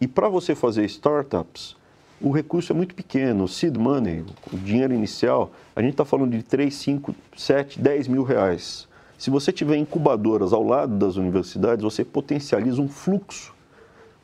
E 0.00 0.08
para 0.08 0.28
você 0.28 0.52
fazer 0.56 0.84
startups, 0.86 1.76
o 2.20 2.32
recurso 2.32 2.72
é 2.72 2.74
muito 2.74 2.92
pequeno. 2.92 3.44
O 3.44 3.48
seed 3.48 3.76
money, 3.76 4.24
o 4.52 4.56
dinheiro 4.56 4.92
inicial, 4.92 5.52
a 5.76 5.80
gente 5.80 5.92
está 5.92 6.04
falando 6.04 6.32
de 6.32 6.42
3, 6.42 6.74
5, 6.74 7.14
7, 7.36 7.80
10 7.80 8.08
mil 8.08 8.24
reais. 8.24 8.88
Se 9.16 9.30
você 9.30 9.52
tiver 9.52 9.76
incubadoras 9.76 10.52
ao 10.52 10.64
lado 10.64 10.96
das 10.96 11.14
universidades, 11.14 11.84
você 11.84 12.04
potencializa 12.04 12.82
um 12.82 12.88
fluxo 12.88 13.54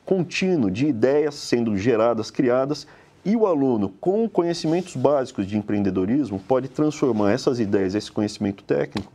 contínuo 0.03 0.69
de 0.69 0.87
ideias 0.87 1.35
sendo 1.35 1.77
geradas, 1.77 2.29
criadas, 2.29 2.85
e 3.27 3.35
o 3.35 3.45
aluno, 3.45 3.89
com 3.99 4.29
conhecimentos 4.29 4.95
básicos 4.95 5.45
de 5.45 5.57
empreendedorismo, 5.57 6.39
pode 6.39 6.69
transformar 6.69 7.33
essas 7.33 7.59
ideias, 7.59 7.93
esse 7.93 8.09
conhecimento 8.09 8.63
técnico, 8.63 9.11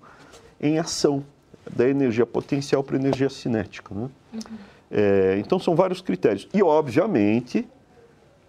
em 0.61 0.79
ação 0.79 1.25
da 1.75 1.89
energia 1.89 2.27
potencial 2.27 2.85
para 2.85 2.97
energia 2.97 3.31
cinética. 3.31 3.95
Né? 3.95 4.11
Uhum. 4.35 4.41
É, 4.91 5.39
então, 5.39 5.59
são 5.59 5.75
vários 5.75 6.03
critérios. 6.03 6.47
E, 6.53 6.63
obviamente, 6.63 7.67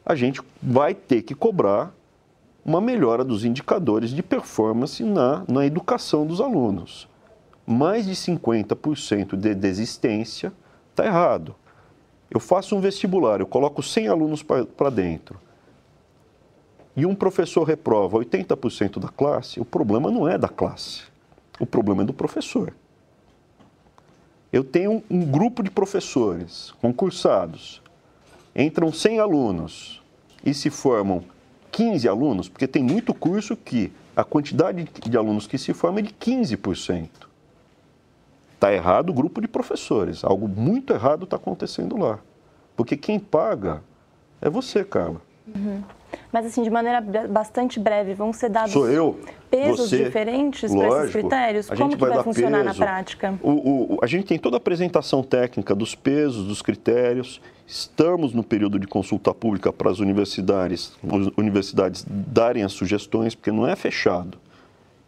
a 0.05 0.15
gente 0.15 0.41
vai 0.62 0.93
ter 0.93 1.22
que 1.22 1.34
cobrar 1.34 1.96
uma 2.65 2.82
melhora 2.82 3.24
dos 3.24 3.46
indicadores 3.46 4.10
de 4.10 4.22
performance 4.22 5.01
na, 5.01 5.46
na 5.48 5.65
educação 5.65 6.27
dos 6.27 6.41
alunos 6.41 7.08
mais 7.65 8.05
de 8.05 8.12
50% 8.12 9.38
de 9.38 9.55
desistência, 9.55 10.51
está 10.91 11.05
errado. 11.05 11.55
Eu 12.29 12.38
faço 12.38 12.75
um 12.75 12.82
vestibular, 12.82 13.39
eu 13.39 13.48
coloco 13.48 13.82
100 13.82 14.10
alunos 14.10 14.43
para 14.43 14.89
dentro 14.89 15.39
e 16.95 17.05
um 17.05 17.15
professor 17.15 17.63
reprova 17.63 18.17
80% 18.17 19.00
da 19.00 19.07
classe, 19.07 19.59
o 19.59 19.65
problema 19.65 20.12
não 20.12 20.27
é 20.27 20.38
da 20.38 20.47
classe, 20.47 21.03
o 21.59 21.65
problema 21.65 22.03
é 22.03 22.05
do 22.05 22.13
professor. 22.13 22.73
Eu 24.51 24.63
tenho 24.63 25.03
um 25.09 25.25
grupo 25.25 25.63
de 25.63 25.71
professores 25.71 26.71
concursados, 26.79 27.81
entram 28.55 28.93
100 28.93 29.19
alunos 29.19 30.01
e 30.45 30.53
se 30.53 30.69
formam 30.69 31.23
15 31.71 32.07
alunos, 32.07 32.47
porque 32.47 32.67
tem 32.67 32.83
muito 32.83 33.13
curso 33.15 33.57
que 33.57 33.91
a 34.15 34.23
quantidade 34.23 34.83
de 34.83 35.17
alunos 35.17 35.47
que 35.47 35.57
se 35.57 35.73
forma 35.73 36.00
é 36.00 36.03
de 36.03 36.13
15%. 36.13 37.09
Está 38.53 38.71
errado 38.71 39.09
o 39.09 39.13
grupo 39.13 39.41
de 39.41 39.47
professores. 39.47 40.23
Algo 40.23 40.47
muito 40.47 40.93
errado 40.93 41.23
está 41.23 41.35
acontecendo 41.35 41.97
lá. 41.97 42.19
Porque 42.77 42.95
quem 42.95 43.19
paga 43.19 43.83
é 44.39 44.50
você, 44.50 44.83
Carla. 44.83 45.19
Uhum. 45.47 45.83
Mas, 46.32 46.46
assim, 46.46 46.63
de 46.63 46.70
maneira 46.70 47.01
bastante 47.01 47.79
breve, 47.79 48.13
vão 48.13 48.34
ser 48.34 48.50
dados 48.50 48.72
Sou 48.72 48.89
eu, 48.89 49.20
pesos 49.50 49.89
você, 49.89 50.03
diferentes 50.03 50.74
para 50.74 51.01
esses 51.01 51.12
critérios? 51.12 51.70
Como 51.70 51.89
que 51.89 51.96
vai, 51.98 52.12
vai 52.12 52.24
funcionar 52.24 52.63
peso. 52.63 52.79
na 52.79 52.86
prática? 52.86 53.39
O, 53.41 53.96
o, 53.96 54.00
a 54.01 54.08
gente 54.08 54.25
tem 54.25 54.38
toda 54.38 54.55
a 54.55 54.58
apresentação 54.58 55.24
técnica 55.24 55.75
dos 55.75 55.96
pesos, 55.96 56.48
dos 56.48 56.62
critérios. 56.62 57.41
Estamos 57.65 58.34
no 58.34 58.43
período 58.43 58.77
de 58.79 58.88
consulta 58.88 59.34
pública 59.34 59.72
para 59.72 59.89
as 59.89 60.00
universidades, 60.00 60.93
as 61.03 61.27
universidades 61.38 62.05
darem 62.08 62.63
as 62.63 62.74
sugestões, 62.74 63.36
porque 63.36 63.51
não 63.51 63.67
é 63.67 63.75
fechado. 63.75 64.38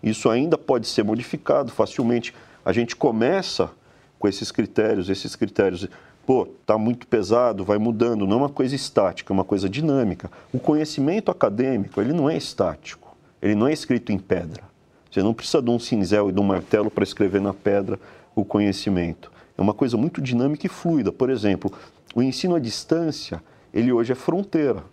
Isso 0.01 0.29
ainda 0.29 0.57
pode 0.57 0.87
ser 0.87 1.03
modificado 1.03 1.71
facilmente 1.71 2.33
a 2.65 2.73
gente 2.73 2.95
começa 2.95 3.69
com 4.17 4.27
esses 4.27 4.51
critérios, 4.51 5.07
esses 5.07 5.35
critérios, 5.35 5.87
pô, 6.25 6.47
tá 6.65 6.77
muito 6.77 7.07
pesado, 7.07 7.63
vai 7.63 7.77
mudando, 7.77 8.25
não 8.25 8.33
é 8.33 8.39
uma 8.41 8.49
coisa 8.49 8.75
estática, 8.75 9.31
é 9.31 9.33
uma 9.33 9.43
coisa 9.43 9.69
dinâmica. 9.69 10.29
O 10.51 10.59
conhecimento 10.59 11.29
acadêmico, 11.29 12.01
ele 12.01 12.13
não 12.13 12.29
é 12.29 12.35
estático, 12.35 13.15
ele 13.41 13.55
não 13.55 13.67
é 13.67 13.73
escrito 13.73 14.11
em 14.11 14.17
pedra. 14.17 14.63
Você 15.09 15.21
não 15.21 15.33
precisa 15.33 15.61
de 15.61 15.69
um 15.69 15.79
cinzel 15.79 16.29
e 16.29 16.33
de 16.33 16.39
um 16.39 16.43
martelo 16.43 16.89
para 16.89 17.03
escrever 17.03 17.39
na 17.39 17.53
pedra 17.53 17.99
o 18.35 18.43
conhecimento. 18.43 19.31
É 19.57 19.61
uma 19.61 19.73
coisa 19.73 19.95
muito 19.95 20.21
dinâmica 20.21 20.65
e 20.65 20.69
fluida. 20.69 21.11
Por 21.11 21.29
exemplo, 21.29 21.71
o 22.13 22.21
ensino 22.21 22.55
à 22.55 22.59
distância, 22.59 23.41
ele 23.73 23.93
hoje 23.93 24.11
é 24.11 24.15
fronteira. 24.15 24.83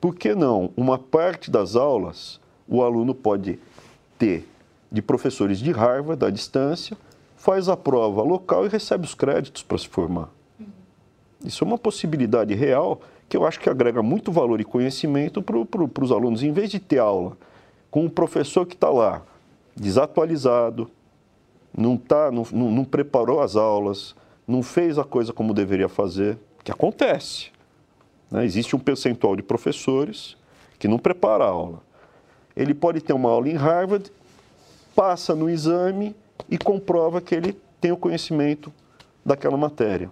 Por 0.00 0.16
que 0.16 0.34
não? 0.34 0.70
Uma 0.76 0.98
parte 0.98 1.50
das 1.50 1.76
aulas 1.76 2.40
o 2.66 2.82
aluno 2.82 3.14
pode 3.14 3.58
ter 4.18 4.48
de 4.90 5.00
professores 5.00 5.58
de 5.58 5.70
Harvard 5.70 6.24
à 6.24 6.30
distância, 6.30 6.96
faz 7.36 7.68
a 7.68 7.76
prova 7.76 8.22
local 8.22 8.66
e 8.66 8.68
recebe 8.68 9.04
os 9.04 9.14
créditos 9.14 9.62
para 9.62 9.78
se 9.78 9.88
formar. 9.88 10.28
Isso 11.44 11.64
é 11.64 11.66
uma 11.66 11.78
possibilidade 11.78 12.54
real 12.54 13.00
que 13.28 13.36
eu 13.36 13.46
acho 13.46 13.58
que 13.58 13.68
agrega 13.68 14.02
muito 14.02 14.30
valor 14.30 14.60
e 14.60 14.64
conhecimento 14.64 15.42
para 15.42 15.64
pro, 15.64 15.90
os 16.00 16.12
alunos. 16.12 16.42
Em 16.42 16.52
vez 16.52 16.70
de 16.70 16.78
ter 16.78 16.98
aula 16.98 17.36
com 17.90 18.04
um 18.04 18.08
professor 18.08 18.66
que 18.66 18.74
está 18.74 18.90
lá, 18.90 19.22
desatualizado, 19.76 20.90
não, 21.76 21.96
tá, 21.96 22.30
não, 22.30 22.46
não, 22.52 22.70
não 22.70 22.84
preparou 22.84 23.40
as 23.40 23.56
aulas, 23.56 24.14
não 24.46 24.62
fez 24.62 24.98
a 24.98 25.04
coisa 25.04 25.32
como 25.32 25.54
deveria 25.54 25.88
fazer, 25.88 26.38
que 26.62 26.70
acontece. 26.70 27.50
Né? 28.30 28.44
Existe 28.44 28.76
um 28.76 28.78
percentual 28.78 29.34
de 29.34 29.42
professores 29.42 30.36
que 30.78 30.86
não 30.86 30.98
prepara 30.98 31.44
a 31.44 31.48
aula. 31.48 31.80
Ele 32.54 32.74
pode 32.74 33.00
ter 33.00 33.12
uma 33.12 33.30
aula 33.30 33.48
em 33.48 33.54
Harvard 33.54 34.10
passa 34.94 35.34
no 35.34 35.48
exame 35.48 36.14
e 36.48 36.58
comprova 36.58 37.20
que 37.20 37.34
ele 37.34 37.56
tem 37.80 37.92
o 37.92 37.96
conhecimento 37.96 38.72
daquela 39.24 39.56
matéria. 39.56 40.10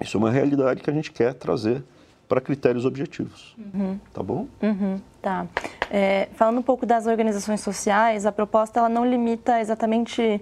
Isso 0.00 0.16
é 0.16 0.18
uma 0.18 0.30
realidade 0.30 0.82
que 0.82 0.90
a 0.90 0.92
gente 0.92 1.10
quer 1.10 1.34
trazer 1.34 1.82
para 2.28 2.40
critérios 2.40 2.84
objetivos. 2.84 3.56
Uhum. 3.56 3.98
Tá 4.12 4.22
bom? 4.22 4.46
Uhum. 4.62 5.00
Tá. 5.22 5.46
É, 5.90 6.28
falando 6.34 6.58
um 6.58 6.62
pouco 6.62 6.84
das 6.84 7.06
organizações 7.06 7.60
sociais, 7.60 8.26
a 8.26 8.32
proposta 8.32 8.80
ela 8.80 8.88
não 8.88 9.04
limita 9.08 9.60
exatamente 9.60 10.40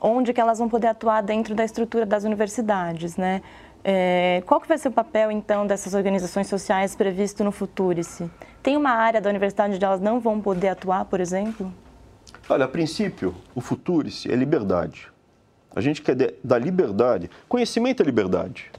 onde 0.00 0.32
que 0.32 0.40
elas 0.40 0.58
vão 0.58 0.68
poder 0.68 0.88
atuar 0.88 1.22
dentro 1.22 1.54
da 1.54 1.64
estrutura 1.64 2.04
das 2.04 2.24
universidades, 2.24 3.16
né? 3.16 3.42
É, 3.88 4.42
qual 4.46 4.60
que 4.60 4.66
vai 4.66 4.76
ser 4.76 4.88
o 4.88 4.92
papel, 4.92 5.30
então, 5.30 5.66
dessas 5.66 5.94
organizações 5.94 6.48
sociais 6.48 6.96
previsto 6.96 7.44
no 7.44 7.52
Futurice? 7.52 8.28
Tem 8.62 8.76
uma 8.76 8.90
área 8.90 9.20
da 9.20 9.30
universidade 9.30 9.76
onde 9.76 9.84
elas 9.84 10.00
não 10.00 10.18
vão 10.18 10.40
poder 10.40 10.68
atuar, 10.68 11.04
por 11.04 11.20
exemplo? 11.20 11.72
Olha, 12.48 12.64
a 12.64 12.68
princípio, 12.68 13.34
o 13.54 13.60
Futurice 13.60 14.30
é 14.30 14.34
liberdade. 14.34 15.08
A 15.76 15.82
gente 15.82 16.00
quer 16.00 16.16
dar 16.42 16.58
liberdade. 16.58 17.30
Conhecimento 17.46 18.02
é 18.02 18.06
liberdade. 18.06 18.72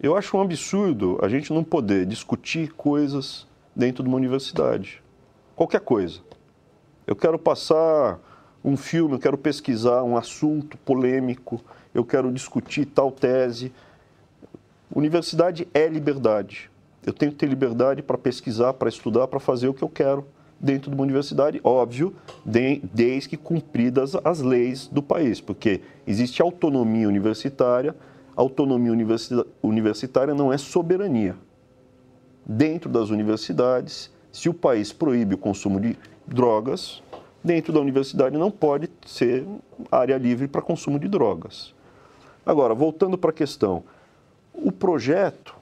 Eu 0.00 0.16
acho 0.16 0.38
um 0.38 0.40
absurdo 0.40 1.18
a 1.20 1.28
gente 1.28 1.52
não 1.52 1.62
poder 1.62 2.06
discutir 2.06 2.72
coisas 2.72 3.46
dentro 3.76 4.02
de 4.02 4.08
uma 4.08 4.16
universidade. 4.16 5.02
Qualquer 5.54 5.82
coisa. 5.82 6.20
Eu 7.06 7.14
quero 7.14 7.38
passar 7.38 8.18
um 8.64 8.74
filme, 8.74 9.16
eu 9.16 9.18
quero 9.18 9.36
pesquisar 9.36 10.02
um 10.02 10.16
assunto 10.16 10.78
polêmico, 10.78 11.60
eu 11.92 12.02
quero 12.02 12.32
discutir 12.32 12.86
tal 12.86 13.12
tese. 13.12 13.70
Universidade 14.94 15.68
é 15.74 15.86
liberdade. 15.86 16.70
Eu 17.04 17.12
tenho 17.12 17.32
que 17.32 17.36
ter 17.36 17.46
liberdade 17.46 18.02
para 18.02 18.16
pesquisar, 18.16 18.72
para 18.72 18.88
estudar, 18.88 19.28
para 19.28 19.38
fazer 19.38 19.68
o 19.68 19.74
que 19.74 19.84
eu 19.84 19.90
quero 19.90 20.26
dentro 20.60 20.90
de 20.90 20.96
uma 20.96 21.02
universidade, 21.02 21.60
óbvio, 21.62 22.14
de, 22.44 22.80
desde 22.92 23.30
que 23.30 23.36
cumpridas 23.36 24.16
as 24.24 24.40
leis 24.40 24.86
do 24.86 25.02
país, 25.02 25.40
porque 25.40 25.80
existe 26.06 26.40
autonomia 26.40 27.08
universitária, 27.08 27.94
autonomia 28.36 28.92
universitária 29.62 30.34
não 30.34 30.52
é 30.52 30.58
soberania. 30.58 31.36
Dentro 32.46 32.90
das 32.90 33.10
universidades 33.10 34.12
Se 34.32 34.48
o 34.48 34.54
país 34.54 34.92
proíbe 34.92 35.36
o 35.36 35.38
consumo 35.38 35.78
de 35.78 35.96
drogas, 36.26 37.00
dentro 37.42 37.72
da 37.72 37.78
universidade 37.78 38.36
não 38.36 38.50
pode 38.50 38.90
ser 39.06 39.46
área 39.92 40.18
livre 40.18 40.48
para 40.48 40.60
consumo 40.60 40.98
de 40.98 41.06
drogas. 41.06 41.72
Agora, 42.44 42.74
voltando 42.74 43.16
para 43.16 43.30
a 43.30 43.32
questão, 43.32 43.84
o 44.52 44.72
projeto 44.72 45.54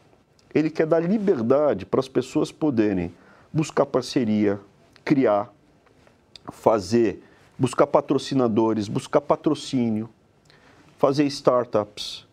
ele 0.54 0.70
quer 0.70 0.86
dar 0.86 1.00
liberdade 1.00 1.84
para 1.84 2.00
as 2.00 2.08
pessoas 2.08 2.50
poderem 2.50 3.12
buscar 3.52 3.84
parceria, 3.84 4.58
criar, 5.04 5.52
fazer, 6.52 7.22
buscar 7.58 7.86
patrocinadores, 7.86 8.88
buscar 8.88 9.20
patrocínio, 9.20 10.08
fazer 10.98 11.24
startups 11.24 12.26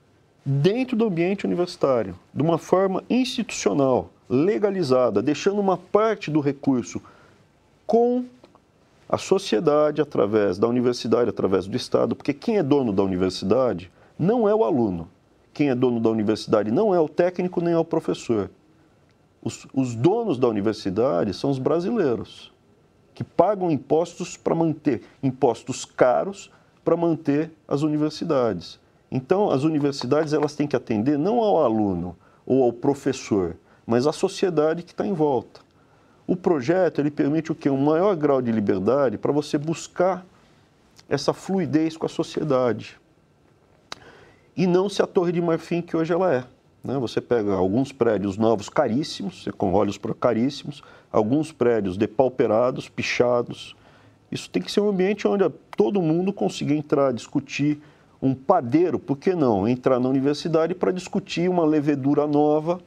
dentro 0.45 0.95
do 0.95 1.05
ambiente 1.05 1.45
universitário, 1.45 2.15
de 2.33 2.41
uma 2.41 2.57
forma 2.57 3.03
institucional, 3.09 4.09
legalizada, 4.29 5.21
deixando 5.21 5.59
uma 5.59 5.77
parte 5.77 6.31
do 6.31 6.39
recurso 6.39 7.01
com 7.85 8.25
a 9.07 9.17
sociedade 9.17 10.01
através 10.01 10.59
da 10.59 10.67
universidade, 10.67 11.29
através 11.29 11.65
do 11.65 11.75
Estado, 11.75 12.15
porque 12.15 12.33
quem 12.33 12.57
é 12.57 12.63
dono 12.63 12.93
da 12.93 13.01
universidade 13.01 13.91
não 14.17 14.47
é 14.47 14.53
o 14.53 14.63
aluno. 14.63 15.09
Quem 15.53 15.69
é 15.69 15.75
dono 15.75 15.99
da 15.99 16.09
universidade 16.09 16.71
não 16.71 16.93
é 16.93 16.99
o 16.99 17.09
técnico 17.09 17.59
nem 17.59 17.73
é 17.73 17.77
o 17.77 17.83
professor. 17.83 18.51
Os, 19.41 19.65
os 19.73 19.95
donos 19.95 20.37
da 20.37 20.47
universidade 20.47 21.33
são 21.33 21.49
os 21.49 21.57
brasileiros, 21.57 22.51
que 23.19 23.23
pagam 23.25 23.69
impostos 23.69 24.37
para 24.37 24.55
manter, 24.55 25.01
impostos 25.21 25.83
caros 25.83 26.49
para 26.85 26.95
manter 26.95 27.51
as 27.67 27.81
universidades. 27.81 28.79
Então, 29.11 29.51
as 29.51 29.63
universidades 29.63 30.31
elas 30.31 30.55
têm 30.55 30.65
que 30.65 30.75
atender 30.77 31.19
não 31.19 31.39
ao 31.39 31.61
aluno 31.61 32.15
ou 32.45 32.63
ao 32.63 32.71
professor, 32.71 33.57
mas 33.85 34.07
à 34.07 34.13
sociedade 34.13 34.83
que 34.83 34.93
está 34.93 35.05
em 35.05 35.11
volta. 35.11 35.59
O 36.25 36.33
projeto 36.33 37.01
ele 37.01 37.11
permite 37.11 37.51
o 37.51 37.55
quê? 37.55 37.69
Um 37.69 37.83
maior 37.83 38.15
grau 38.15 38.41
de 38.41 38.53
liberdade 38.53 39.17
para 39.17 39.33
você 39.33 39.57
buscar 39.57 40.25
essa 41.09 41.33
fluidez 41.33 41.97
com 41.97 42.05
a 42.05 42.09
sociedade. 42.09 42.97
E 44.55 44.65
não 44.65 44.87
se 44.87 45.01
a 45.01 45.05
Torre 45.05 45.33
de 45.33 45.41
Marfim 45.41 45.81
que 45.81 45.97
hoje 45.97 46.13
ela 46.13 46.33
é. 46.33 46.45
Né? 46.83 46.97
Você 46.97 47.19
pega 47.19 47.53
alguns 47.53 47.91
prédios 47.91 48.37
novos 48.37 48.69
caríssimos, 48.69 49.47
com 49.57 49.73
olhos 49.73 49.97
para 49.97 50.13
caríssimos, 50.13 50.81
alguns 51.11 51.51
prédios 51.51 51.97
depauperados, 51.97 52.87
pichados. 52.87 53.75
Isso 54.31 54.49
tem 54.49 54.61
que 54.61 54.71
ser 54.71 54.81
um 54.81 54.89
ambiente 54.89 55.27
onde 55.27 55.47
todo 55.75 56.01
mundo 56.01 56.31
consiga 56.31 56.73
entrar, 56.73 57.13
discutir 57.13 57.81
um 58.21 58.33
padeiro, 58.33 58.99
por 58.99 59.17
que 59.17 59.33
não? 59.33 59.67
Entrar 59.67 59.99
na 59.99 60.09
universidade 60.09 60.75
para 60.75 60.91
discutir 60.91 61.49
uma 61.49 61.65
levedura 61.65 62.27
nova 62.27 62.79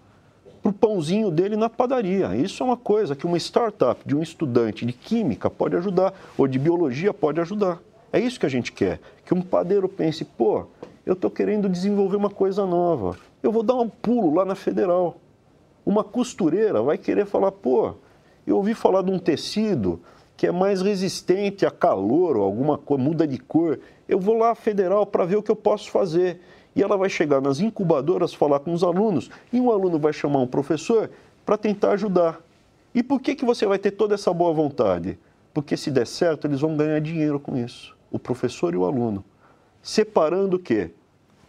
para 0.63 0.71
o 0.71 0.73
pãozinho 0.73 1.31
dele 1.31 1.57
na 1.57 1.69
padaria. 1.69 2.37
Isso 2.37 2.63
é 2.63 2.67
uma 2.67 2.77
coisa 2.77 3.17
que 3.17 3.27
uma 3.27 3.37
startup 3.37 4.01
de 4.07 4.15
um 4.15 4.23
estudante 4.23 4.87
de 4.87 4.93
química 4.93 5.51
pode 5.51 5.75
ajudar, 5.75 6.15
ou 6.39 6.47
de 6.47 6.59
biologia 6.59 7.13
pode 7.13 7.41
ajudar. 7.41 7.81
É 8.13 8.21
isso 8.21 8.39
que 8.39 8.47
a 8.47 8.49
gente 8.49 8.71
quer. 8.71 9.01
Que 9.25 9.35
um 9.35 9.43
padeiro 9.43 9.89
pense, 9.89 10.25
pô, 10.25 10.67
eu 11.05 11.15
estou 11.15 11.31
querendo 11.31 11.69
desenvolver 11.69 12.17
uma 12.17 12.31
coisa 12.31 12.65
nova. 12.65 13.17
Eu 13.43 13.51
vou 13.51 13.63
dar 13.63 13.75
um 13.75 13.89
pulo 13.89 14.35
lá 14.35 14.45
na 14.45 14.55
federal. 14.55 15.17
Uma 15.85 16.05
costureira 16.05 16.81
vai 16.81 16.97
querer 16.97 17.27
falar, 17.27 17.51
pô, 17.51 17.95
eu 18.47 18.57
ouvi 18.57 18.75
falar 18.75 19.03
de 19.03 19.11
um 19.11 19.19
tecido 19.19 20.01
que 20.37 20.47
é 20.47 20.53
mais 20.53 20.81
resistente 20.81 21.67
a 21.67 21.71
calor 21.71 22.37
ou 22.37 22.45
alguma 22.45 22.79
coisa, 22.79 23.03
muda 23.03 23.27
de 23.27 23.39
cor. 23.39 23.81
Eu 24.09 24.19
vou 24.19 24.39
lá 24.39 24.55
federal 24.55 25.05
para 25.05 25.25
ver 25.25 25.37
o 25.37 25.43
que 25.43 25.51
eu 25.51 25.57
posso 25.57 25.91
fazer 25.91 26.41
e 26.75 26.83
ela 26.83 26.97
vai 26.97 27.09
chegar 27.09 27.41
nas 27.41 27.61
incubadoras, 27.61 28.33
falar 28.33 28.61
com 28.61 28.73
os 28.73 28.83
alunos, 28.83 29.31
e 29.53 29.61
um 29.61 29.71
aluno 29.71 29.99
vai 29.99 30.13
chamar 30.13 30.41
um 30.41 30.47
professor 30.47 31.11
para 31.45 31.59
tentar 31.59 31.93
ajudar. 31.93 32.41
E 32.95 33.03
por 33.03 33.21
que, 33.21 33.35
que 33.35 33.45
você 33.45 33.67
vai 33.67 33.79
ter 33.79 33.91
toda 33.91 34.15
essa 34.15 34.33
boa 34.33 34.53
vontade? 34.53 35.19
Porque 35.53 35.77
se 35.77 35.91
der 35.91 36.07
certo, 36.07 36.47
eles 36.47 36.61
vão 36.61 36.77
ganhar 36.77 37.01
dinheiro 37.01 37.39
com 37.39 37.57
isso, 37.57 37.97
o 38.11 38.19
professor 38.19 38.73
e 38.73 38.77
o 38.77 38.85
aluno. 38.85 39.25
Separando 39.83 40.57
o 40.57 40.59
quê? 40.59 40.91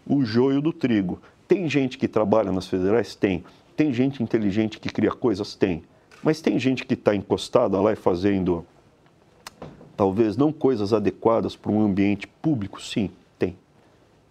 O 0.07 0.25
joio 0.25 0.61
do 0.61 0.73
trigo. 0.73 1.21
Tem 1.47 1.69
gente 1.69 1.97
que 1.97 2.07
trabalha 2.07 2.51
nas 2.51 2.67
federais? 2.67 3.15
Tem. 3.15 3.43
Tem 3.75 3.93
gente 3.93 4.21
inteligente 4.21 4.79
que 4.79 4.89
cria 4.89 5.11
coisas? 5.11 5.55
Tem. 5.55 5.83
Mas 6.23 6.41
tem 6.41 6.57
gente 6.57 6.85
que 6.85 6.93
está 6.93 7.15
encostada 7.15 7.79
lá 7.79 7.93
e 7.93 7.95
fazendo, 7.95 8.65
talvez 9.95 10.35
não 10.35 10.51
coisas 10.51 10.93
adequadas 10.93 11.55
para 11.55 11.71
um 11.71 11.83
ambiente 11.83 12.27
público? 12.27 12.81
Sim. 12.81 13.09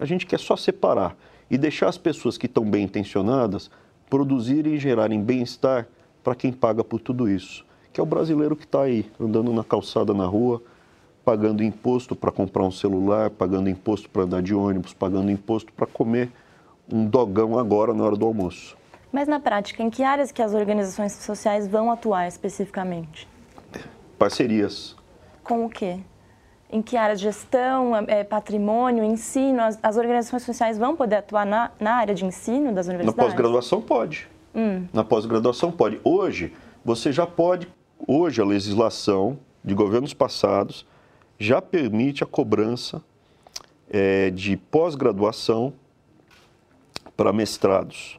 A 0.02 0.04
gente 0.04 0.26
quer 0.26 0.40
só 0.40 0.56
separar 0.56 1.16
e 1.48 1.56
deixar 1.56 1.88
as 1.88 1.96
pessoas 1.96 2.36
que 2.36 2.46
estão 2.46 2.68
bem 2.68 2.82
intencionadas 2.82 3.70
produzirem 4.10 4.74
e 4.74 4.78
gerarem 4.78 5.22
bem-estar 5.22 5.86
para 6.24 6.34
quem 6.34 6.52
paga 6.52 6.82
por 6.82 7.00
tudo 7.00 7.30
isso, 7.30 7.64
que 7.92 8.00
é 8.00 8.02
o 8.02 8.06
brasileiro 8.06 8.56
que 8.56 8.64
está 8.64 8.82
aí, 8.82 9.08
andando 9.20 9.52
na 9.52 9.62
calçada 9.62 10.12
na 10.12 10.26
rua, 10.26 10.60
pagando 11.24 11.62
imposto 11.62 12.14
para 12.14 12.30
comprar 12.30 12.64
um 12.64 12.70
celular, 12.70 13.30
pagando 13.30 13.68
imposto 13.68 14.08
para 14.10 14.22
andar 14.22 14.42
de 14.42 14.54
ônibus, 14.54 14.92
pagando 14.92 15.30
imposto 15.30 15.72
para 15.72 15.86
comer 15.86 16.30
um 16.90 17.06
dogão 17.06 17.58
agora 17.58 17.94
na 17.94 18.04
hora 18.04 18.16
do 18.16 18.26
almoço. 18.26 18.76
Mas 19.12 19.28
na 19.28 19.38
prática, 19.38 19.82
em 19.82 19.90
que 19.90 20.02
áreas 20.02 20.32
que 20.32 20.42
as 20.42 20.54
organizações 20.54 21.12
sociais 21.12 21.68
vão 21.68 21.90
atuar 21.90 22.26
especificamente? 22.26 23.28
Parcerias. 24.18 24.96
Com 25.44 25.66
o 25.66 25.68
quê? 25.68 26.00
em 26.72 26.80
que 26.80 26.96
áreas? 26.96 27.20
Gestão, 27.20 27.94
é, 28.08 28.24
patrimônio, 28.24 29.04
ensino? 29.04 29.60
As, 29.60 29.78
as, 29.82 29.96
organizações 29.98 30.42
sociais 30.42 30.78
vão 30.78 30.96
poder 30.96 31.16
atuar 31.16 31.44
na, 31.44 31.70
na 31.78 31.96
área 31.96 32.14
de 32.14 32.24
ensino 32.24 32.72
das 32.72 32.86
universidades? 32.86 33.16
Na 33.16 33.22
pós-graduação 33.22 33.82
pode. 33.82 34.26
Hum. 34.54 34.86
Na 34.92 35.04
pós-graduação 35.04 35.70
pode. 35.70 36.00
Hoje, 36.02 36.52
você 36.82 37.12
já 37.12 37.26
pode, 37.26 37.68
hoje 38.06 38.40
a 38.40 38.44
legislação 38.44 39.38
de 39.62 39.74
governos 39.74 40.14
passados 40.14 40.86
já 41.38 41.60
permite 41.60 42.22
a 42.22 42.26
cobrança 42.26 43.02
é, 43.90 44.30
de 44.30 44.56
pós-graduação 44.56 45.72
para 47.16 47.32
mestrados. 47.32 48.18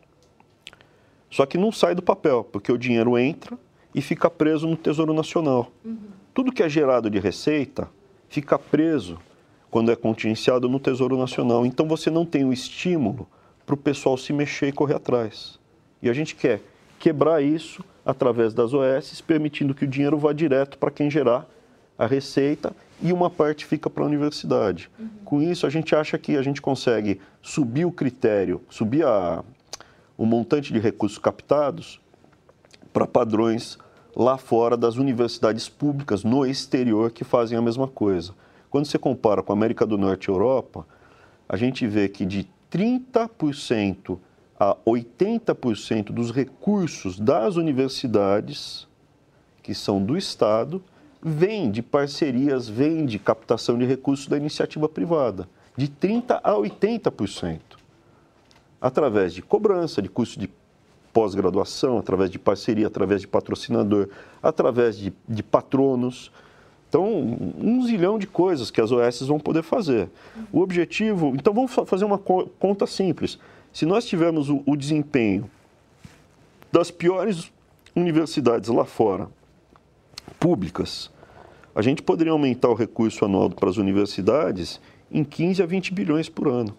Só 1.30 1.46
que 1.46 1.58
não 1.58 1.72
sai 1.72 1.96
do 1.96 2.02
papel, 2.02 2.44
porque 2.44 2.72
o 2.72 2.78
dinheiro 2.78 3.18
entra 3.18 3.58
e 3.94 4.02
fica 4.02 4.30
preso 4.30 4.68
no 4.68 4.76
Tesouro 4.76 5.14
Nacional. 5.14 5.72
Uhum. 5.84 5.98
Tudo 6.34 6.52
que 6.52 6.62
é 6.62 6.70
gerado 6.70 7.10
de 7.10 7.20
receita 7.20 7.90
fica 8.30 8.58
preso 8.58 9.20
quando 9.70 9.92
é 9.92 9.96
contingenciado 9.96 10.70
no 10.70 10.80
Tesouro 10.80 11.18
Nacional. 11.18 11.66
Então 11.66 11.88
você 11.88 12.12
não 12.12 12.26
tem 12.26 12.46
o 12.46 12.54
estímulo 12.54 13.28
para 13.66 13.74
o 13.74 13.78
pessoal 13.78 14.18
se 14.18 14.32
mexer 14.32 14.68
e 14.68 14.72
correr 14.72 14.96
atrás. 14.96 15.60
E 16.02 16.10
a 16.10 16.14
gente 16.14 16.36
quer 16.36 16.62
quebrar 17.00 17.42
isso 17.42 17.84
através 18.06 18.54
das 18.54 18.74
OS, 18.74 19.22
permitindo 19.22 19.74
que 19.74 19.86
o 19.86 19.88
dinheiro 19.88 20.18
vá 20.18 20.34
direto 20.34 20.78
para 20.78 20.92
quem 20.92 21.10
gerar 21.10 21.48
a 21.98 22.06
receita 22.06 22.74
e 23.02 23.12
uma 23.12 23.30
parte 23.30 23.66
fica 23.66 23.90
para 23.90 24.04
a 24.04 24.08
universidade. 24.08 24.90
Uhum. 24.98 25.10
Com 25.26 25.42
isso, 25.42 25.68
a 25.68 25.70
gente 25.70 25.96
acha 25.96 26.18
que 26.18 26.38
a 26.38 26.42
gente 26.42 26.62
consegue 26.62 27.20
subir 27.42 27.86
o 27.86 27.92
critério, 27.92 28.62
subir 28.70 29.06
a, 29.06 29.44
o 30.18 30.26
montante 30.26 30.72
de 30.72 30.80
recursos 30.80 31.18
captados 31.18 32.00
para 32.92 33.06
padrões 33.06 33.78
lá 34.16 34.38
fora 34.38 34.78
das 34.78 34.96
universidades 34.96 35.68
públicas 35.68 36.24
no 36.24 36.46
exterior 36.46 37.12
que 37.12 37.24
fazem 37.24 37.58
a 37.58 37.62
mesma 37.62 37.88
coisa. 37.88 38.34
Quando 38.70 38.86
você 38.86 38.98
compara 38.98 39.42
com 39.42 39.52
a 39.52 39.56
América 39.56 39.86
do 39.86 39.98
Norte 39.98 40.28
e 40.28 40.32
Europa, 40.32 40.86
a 41.48 41.58
gente 41.58 41.86
vê 41.88 42.08
que 42.08 42.26
de 42.26 42.48
30% 42.72 44.18
a 44.60 44.76
80% 44.86 46.06
dos 46.12 46.32
recursos 46.32 47.20
das 47.20 47.56
universidades, 47.56 48.88
que 49.62 49.74
são 49.74 50.04
do 50.04 50.18
Estado, 50.18 50.82
vem 51.24 51.72
de 51.72 51.82
parcerias, 51.82 52.68
vem 52.68 53.06
de 53.06 53.18
captação 53.18 53.78
de 53.78 53.86
recursos 53.86 54.28
da 54.28 54.38
iniciativa 54.38 54.90
privada, 54.90 55.48
de 55.78 55.88
30% 55.88 56.40
a 56.44 56.54
80%, 56.54 57.60
através 58.82 59.34
de 59.34 59.42
cobrança 59.42 60.02
de 60.02 60.10
custo 60.10 60.40
de 60.40 60.50
pós-graduação, 61.14 61.98
através 61.98 62.30
de 62.30 62.38
parceria, 62.38 62.88
através 62.88 63.22
de 63.22 63.28
patrocinador, 63.28 64.10
através 64.42 64.98
de, 64.98 65.14
de 65.30 65.44
patronos. 65.44 66.32
Então, 66.90 67.08
um 67.08 67.86
zilhão 67.86 68.20
de 68.20 68.28
coisas 68.28 68.70
que 68.70 68.82
as 68.82 68.92
OS 68.92 69.22
vão 69.22 69.40
poder 69.40 69.64
fazer. 69.64 70.10
O 70.52 70.60
objetivo. 70.60 71.34
Então, 71.36 71.54
vamos 71.54 71.72
fazer 71.72 72.04
uma 72.04 72.18
conta 72.18 72.86
simples. 72.86 73.40
Se 73.72 73.86
nós 73.86 74.06
tivermos 74.06 74.50
o, 74.50 74.62
o 74.66 74.76
desempenho 74.76 75.50
das 76.72 76.92
piores 76.92 77.52
universidades 77.96 78.70
lá 78.70 78.86
fora, 78.86 79.30
públicas, 80.40 81.12
a 81.76 81.82
gente 81.82 82.02
poderia 82.02 82.32
aumentar 82.32 82.70
o 82.70 82.74
recurso 82.74 83.26
anual 83.26 83.50
para 83.50 83.70
as 83.70 83.78
universidades 83.78 84.80
em 85.12 85.24
15 85.24 85.62
a 85.62 85.66
20 85.66 85.94
bilhões 85.94 86.30
por 86.30 86.48
ano. 86.48 86.76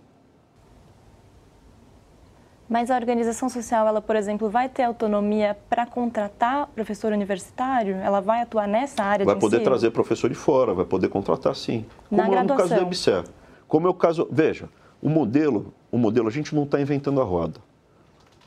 Mas 2.68 2.90
a 2.90 2.96
organização 2.96 3.48
social, 3.48 3.86
ela, 3.86 4.00
por 4.00 4.16
exemplo, 4.16 4.48
vai 4.48 4.68
ter 4.68 4.84
autonomia 4.84 5.56
para 5.68 5.84
contratar 5.84 6.66
professor 6.68 7.12
universitário? 7.12 7.96
Ela 7.96 8.20
vai 8.20 8.40
atuar 8.40 8.66
nessa 8.66 9.02
área 9.02 9.24
vai 9.24 9.34
de 9.34 9.40
Vai 9.40 9.50
poder 9.50 9.62
trazer 9.62 9.90
professor 9.90 10.30
de 10.30 10.34
fora, 10.34 10.72
vai 10.72 10.84
poder 10.84 11.08
contratar 11.08 11.54
sim. 11.54 11.84
Como 12.08 12.22
Na 12.22 12.38
é 12.38 12.42
no 12.42 12.56
caso 12.56 12.74
do 12.74 12.80
EBSER. 12.80 13.24
Como 13.68 13.86
é 13.86 13.90
o 13.90 13.94
caso... 13.94 14.26
Veja, 14.30 14.68
o 15.02 15.10
modelo, 15.10 15.74
o 15.92 15.98
modelo 15.98 16.26
a 16.26 16.30
gente 16.30 16.54
não 16.54 16.64
está 16.64 16.80
inventando 16.80 17.20
a 17.20 17.24
roda. 17.24 17.60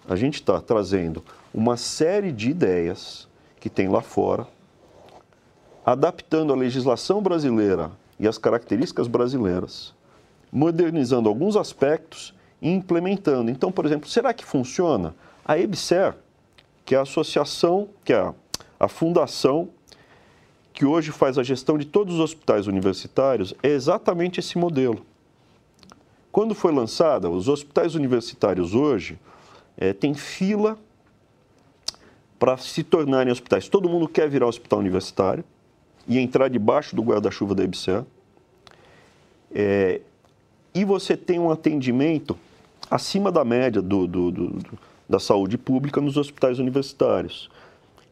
A 0.10 0.16
gente 0.16 0.36
está 0.36 0.60
trazendo 0.60 1.24
uma 1.54 1.78
série 1.78 2.32
de 2.32 2.50
ideias 2.50 3.28
que 3.60 3.70
tem 3.70 3.88
lá 3.88 4.02
fora, 4.02 4.48
adaptando 5.88 6.52
a 6.52 6.56
legislação 6.58 7.22
brasileira 7.22 7.90
e 8.20 8.28
as 8.28 8.38
características 8.38 9.08
brasileiras, 9.08 9.94
modernizando 10.52 11.30
alguns 11.30 11.56
aspectos 11.56 12.34
e 12.62 12.70
implementando. 12.70 13.50
Então, 13.50 13.72
por 13.72 13.86
exemplo, 13.86 14.10
será 14.10 14.34
que 14.34 14.44
funciona? 14.44 15.16
A 15.46 15.58
EBSER, 15.58 16.14
que 16.84 16.94
é 16.94 16.98
a 16.98 17.04
associação, 17.04 17.88
que 18.04 18.12
é 18.12 18.34
a, 18.78 18.88
fundação 18.90 19.70
que 20.74 20.86
hoje 20.86 21.14
faz 21.14 21.38
a 21.38 21.44
gestão 21.44 21.78
de 21.78 21.86
todos 21.86 22.16
os 22.16 22.20
hospitais 22.20 22.68
universitários, 22.68 23.54
é 23.64 23.70
exatamente 23.70 24.42
esse 24.42 24.58
modelo. 24.58 25.06
Quando 26.34 26.54
foi 26.54 26.74
lançada, 26.74 27.30
os 27.30 27.48
hospitais 27.48 27.96
universitários 27.96 28.76
hoje 28.76 29.18
é, 29.78 29.94
têm 29.94 30.14
fila 30.14 30.78
para 32.38 32.58
se 32.58 32.84
tornarem 32.84 33.32
hospitais. 33.32 33.70
Todo 33.70 33.88
mundo 33.88 34.06
quer 34.10 34.30
virar 34.30 34.48
hospital 34.48 34.80
universitário 34.80 35.46
e 36.08 36.18
entrar 36.18 36.50
debaixo 36.50 36.96
do 36.96 37.02
guarda-chuva 37.02 37.54
da 37.54 37.64
EBSER. 37.64 38.04
É, 39.54 40.02
e 40.74 40.86
você 40.86 41.18
tem 41.18 41.40
um 41.40 41.52
atendimento 41.52 42.38
acima 42.90 43.32
da 43.32 43.44
média 43.44 43.82
do, 43.82 44.08
do, 44.08 44.32
do, 44.32 44.60
da 45.10 45.20
saúde 45.20 45.58
pública 45.58 46.00
nos 46.00 46.18
hospitais 46.18 46.60
universitários. 46.60 47.50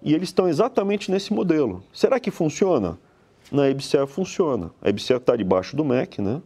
E 0.01 0.13
eles 0.13 0.29
estão 0.29 0.47
exatamente 0.47 1.09
nesse 1.09 1.33
modelo. 1.33 1.83
Será 1.93 2.19
que 2.19 2.31
funciona? 2.31 2.97
Na 3.51 3.69
EBSER 3.69 4.05
funciona. 4.07 4.71
A 4.81 4.89
EBSER 4.89 5.17
está 5.17 5.35
debaixo 5.35 5.75
do 5.75 5.85
MEC, 5.85 6.21
né? 6.21 6.41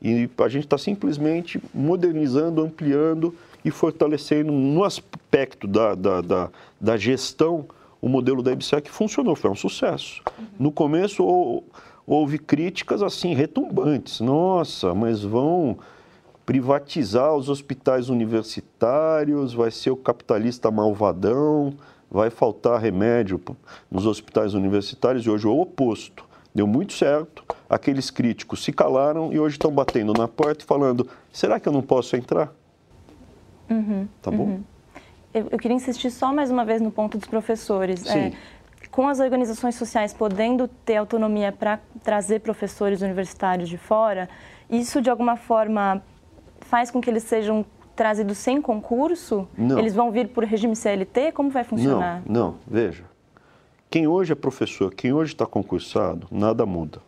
E 0.00 0.30
a 0.38 0.48
gente 0.48 0.64
está 0.64 0.78
simplesmente 0.78 1.60
modernizando, 1.74 2.62
ampliando 2.62 3.34
e 3.64 3.70
fortalecendo 3.70 4.52
no 4.52 4.84
aspecto 4.84 5.66
da, 5.66 5.94
da, 5.94 6.20
da, 6.20 6.50
da 6.80 6.96
gestão 6.96 7.66
o 8.00 8.08
modelo 8.08 8.42
da 8.42 8.54
que 8.56 8.90
funcionou, 8.90 9.34
foi 9.34 9.50
um 9.50 9.54
sucesso. 9.54 10.22
Uhum. 10.38 10.46
No 10.58 10.72
começo 10.72 11.24
houve 12.06 12.38
críticas 12.38 13.02
assim 13.02 13.34
retumbantes. 13.34 14.20
Nossa, 14.20 14.94
mas 14.94 15.22
vão 15.22 15.78
privatizar 16.46 17.34
os 17.34 17.50
hospitais 17.50 18.08
universitários, 18.08 19.52
vai 19.52 19.70
ser 19.70 19.90
o 19.90 19.96
capitalista 19.96 20.70
malvadão, 20.70 21.74
vai 22.10 22.30
faltar 22.30 22.80
remédio 22.80 23.38
nos 23.90 24.06
hospitais 24.06 24.54
universitários 24.54 25.26
e 25.26 25.30
hoje 25.30 25.46
é 25.46 25.50
o 25.50 25.60
oposto. 25.60 26.24
Deu 26.54 26.66
muito 26.66 26.94
certo, 26.94 27.44
aqueles 27.68 28.10
críticos 28.10 28.64
se 28.64 28.72
calaram 28.72 29.30
e 29.32 29.38
hoje 29.38 29.56
estão 29.56 29.70
batendo 29.70 30.14
na 30.14 30.26
porta 30.26 30.64
e 30.64 30.66
falando: 30.66 31.06
será 31.30 31.60
que 31.60 31.68
eu 31.68 31.72
não 31.72 31.82
posso 31.82 32.16
entrar? 32.16 32.50
Uhum, 33.68 34.08
tá 34.22 34.30
bom? 34.30 34.44
Uhum. 34.44 34.64
Eu, 35.32 35.58
queria 35.58 35.76
insistir 35.76 36.10
só 36.10 36.32
mais 36.32 36.50
uma 36.50 36.64
vez 36.64 36.80
no 36.80 36.90
ponto 36.90 37.18
dos 37.18 37.28
professores. 37.28 38.06
É, 38.06 38.32
com 38.90 39.06
as 39.06 39.20
organizações 39.20 39.74
sociais 39.74 40.12
podendo 40.12 40.66
ter 40.66 40.96
autonomia 40.96 41.52
para 41.52 41.78
trazer 42.02 42.40
professores 42.40 43.02
universitários 43.02 43.68
de 43.68 43.76
fora, 43.76 44.28
isso 44.68 45.00
de 45.00 45.10
alguma 45.10 45.36
forma 45.36 46.02
faz 46.62 46.90
com 46.90 47.00
que 47.00 47.08
eles 47.08 47.22
sejam 47.22 47.64
trazidos 47.94 48.38
sem 48.38 48.60
concurso? 48.62 49.48
Não. 49.56 49.78
Eles 49.78 49.94
vão 49.94 50.10
vir 50.10 50.28
por 50.28 50.44
regime 50.44 50.74
CLT? 50.74 51.32
Como 51.32 51.50
vai 51.50 51.64
funcionar? 51.64 52.22
Não, 52.26 52.42
não. 52.42 52.54
Veja, 52.66 53.04
quem 53.90 54.06
hoje 54.06 54.32
é 54.32 54.34
professor, 54.34 54.94
quem 54.94 55.12
hoje 55.12 55.32
está 55.32 55.46
concursado, 55.46 56.26
nada 56.30 56.64
muda. 56.64 57.00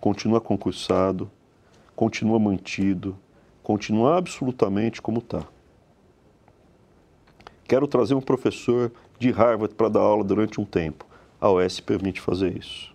Continua 0.00 0.40
concursado, 0.40 1.30
continua 1.94 2.38
mantido, 2.38 3.16
continua 3.62 4.16
absolutamente 4.16 5.02
como 5.02 5.18
está. 5.18 5.42
Quero 7.66 7.86
trazer 7.86 8.14
um 8.14 8.20
professor 8.20 8.92
de 9.18 9.30
Harvard 9.30 9.74
para 9.74 9.88
dar 9.88 10.00
aula 10.00 10.22
durante 10.22 10.60
um 10.60 10.64
tempo. 10.64 11.04
A 11.40 11.50
OS 11.50 11.80
permite 11.80 12.20
fazer 12.20 12.56
isso. 12.56 12.94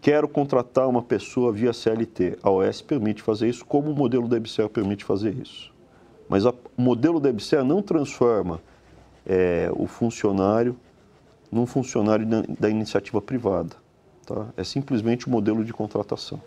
Quero 0.00 0.28
contratar 0.28 0.88
uma 0.88 1.02
pessoa 1.02 1.52
via 1.52 1.72
CLT. 1.72 2.38
A 2.42 2.50
OS 2.50 2.82
permite 2.82 3.22
fazer 3.22 3.48
isso, 3.48 3.64
como 3.64 3.90
o 3.90 3.94
modelo 3.94 4.28
da 4.28 4.36
EBSER 4.36 4.68
permite 4.68 5.04
fazer 5.04 5.34
isso. 5.34 5.72
Mas 6.28 6.44
o 6.44 6.54
modelo 6.76 7.20
da 7.20 7.30
EBSER 7.30 7.64
não 7.64 7.82
transforma 7.82 8.60
é, 9.26 9.70
o 9.74 9.86
funcionário 9.86 10.76
num 11.50 11.66
funcionário 11.66 12.26
da, 12.26 12.42
da 12.58 12.68
iniciativa 12.68 13.20
privada. 13.22 13.76
Tá? 14.26 14.48
É 14.56 14.64
simplesmente 14.64 15.26
o 15.26 15.30
um 15.30 15.32
modelo 15.32 15.64
de 15.64 15.72
contratação. 15.72 16.40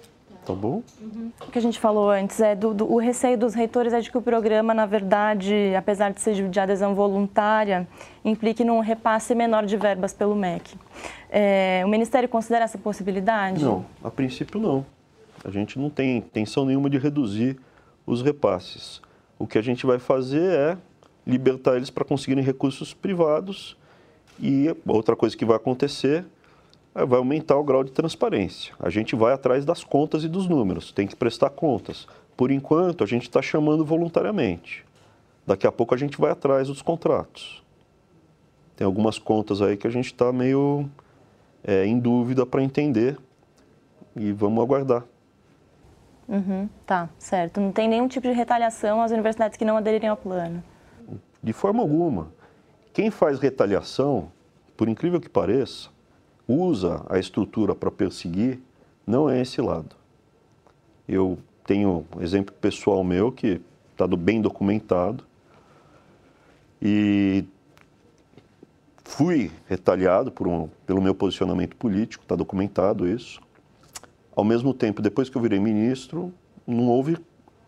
Tá 0.47 0.53
bom? 0.53 0.81
Uhum. 1.01 1.29
O 1.45 1.51
que 1.51 1.59
a 1.59 1.61
gente 1.61 1.77
falou 1.77 2.09
antes 2.09 2.39
é 2.39 2.55
do, 2.55 2.73
do, 2.73 2.89
o 2.89 2.97
receio 2.99 3.37
dos 3.37 3.53
reitores 3.53 3.91
é 3.91 3.99
de 3.99 4.09
que 4.09 4.17
o 4.17 4.21
programa, 4.21 4.73
na 4.73 4.85
verdade, 4.85 5.75
apesar 5.75 6.13
de 6.13 6.21
ser 6.21 6.49
de 6.49 6.57
adesão 6.57 6.95
voluntária, 6.95 7.85
implique 8.23 8.63
num 8.63 8.79
repasse 8.79 9.35
menor 9.35 9.65
de 9.65 9.75
verbas 9.75 10.13
pelo 10.13 10.33
MEC. 10.33 10.73
É, 11.29 11.81
o 11.83 11.89
Ministério 11.89 12.29
considera 12.29 12.63
essa 12.63 12.77
possibilidade? 12.77 13.61
Não, 13.61 13.85
a 14.01 14.09
princípio 14.09 14.57
não. 14.57 14.85
A 15.43 15.51
gente 15.51 15.77
não 15.77 15.89
tem 15.89 16.15
intenção 16.15 16.65
nenhuma 16.65 16.89
de 16.89 16.97
reduzir 16.97 17.57
os 18.05 18.21
repasses. 18.21 19.01
O 19.37 19.45
que 19.45 19.57
a 19.57 19.61
gente 19.61 19.85
vai 19.85 19.99
fazer 19.99 20.49
é 20.49 20.77
libertar 21.25 21.75
eles 21.75 21.89
para 21.89 22.05
conseguirem 22.05 22.41
recursos 22.41 22.93
privados 22.93 23.75
e 24.39 24.73
outra 24.87 25.13
coisa 25.13 25.35
que 25.35 25.43
vai 25.43 25.57
acontecer 25.57 26.23
vai 27.05 27.19
aumentar 27.19 27.55
o 27.57 27.63
grau 27.63 27.83
de 27.83 27.91
transparência. 27.91 28.73
A 28.79 28.89
gente 28.89 29.15
vai 29.15 29.33
atrás 29.33 29.65
das 29.65 29.83
contas 29.83 30.23
e 30.23 30.27
dos 30.27 30.47
números, 30.47 30.91
tem 30.91 31.05
que 31.05 31.15
prestar 31.15 31.49
contas. 31.49 32.07
Por 32.35 32.51
enquanto, 32.51 33.03
a 33.03 33.07
gente 33.07 33.23
está 33.23 33.41
chamando 33.41 33.83
voluntariamente. 33.83 34.85
Daqui 35.45 35.65
a 35.65 35.71
pouco 35.71 35.95
a 35.95 35.97
gente 35.97 36.19
vai 36.19 36.31
atrás 36.31 36.67
dos 36.67 36.81
contratos. 36.81 37.63
Tem 38.75 38.85
algumas 38.85 39.17
contas 39.17 39.61
aí 39.61 39.77
que 39.77 39.87
a 39.87 39.89
gente 39.89 40.07
está 40.07 40.31
meio 40.31 40.89
é, 41.63 41.85
em 41.85 41.97
dúvida 41.99 42.45
para 42.45 42.61
entender 42.61 43.17
e 44.15 44.31
vamos 44.31 44.63
aguardar. 44.63 45.03
Uhum, 46.27 46.67
tá, 46.85 47.09
certo. 47.17 47.61
Não 47.61 47.71
tem 47.71 47.87
nenhum 47.87 48.07
tipo 48.07 48.27
de 48.27 48.33
retaliação 48.33 49.01
às 49.01 49.11
universidades 49.11 49.57
que 49.57 49.63
não 49.63 49.77
aderirem 49.77 50.09
ao 50.09 50.17
plano? 50.17 50.61
De 51.41 51.53
forma 51.53 51.81
alguma. 51.81 52.31
Quem 52.93 53.09
faz 53.09 53.39
retaliação, 53.39 54.31
por 54.75 54.89
incrível 54.89 55.21
que 55.21 55.29
pareça, 55.29 55.89
usa 56.47 57.05
a 57.09 57.19
estrutura 57.19 57.75
para 57.75 57.91
perseguir, 57.91 58.59
não 59.05 59.29
é 59.29 59.41
esse 59.41 59.61
lado. 59.61 59.95
Eu 61.07 61.37
tenho 61.65 62.05
um 62.15 62.21
exemplo 62.21 62.53
pessoal 62.55 63.03
meu 63.03 63.31
que 63.31 63.61
está 63.91 64.07
bem 64.07 64.41
documentado 64.41 65.23
e 66.81 67.43
fui 69.03 69.51
retaliado 69.67 70.31
um, 70.47 70.69
pelo 70.85 71.01
meu 71.01 71.15
posicionamento 71.15 71.75
político, 71.75 72.23
está 72.23 72.35
documentado 72.35 73.07
isso. 73.07 73.41
Ao 74.35 74.43
mesmo 74.43 74.73
tempo, 74.73 75.01
depois 75.01 75.29
que 75.29 75.37
eu 75.37 75.41
virei 75.41 75.59
ministro, 75.59 76.31
não 76.65 76.87
houve 76.87 77.17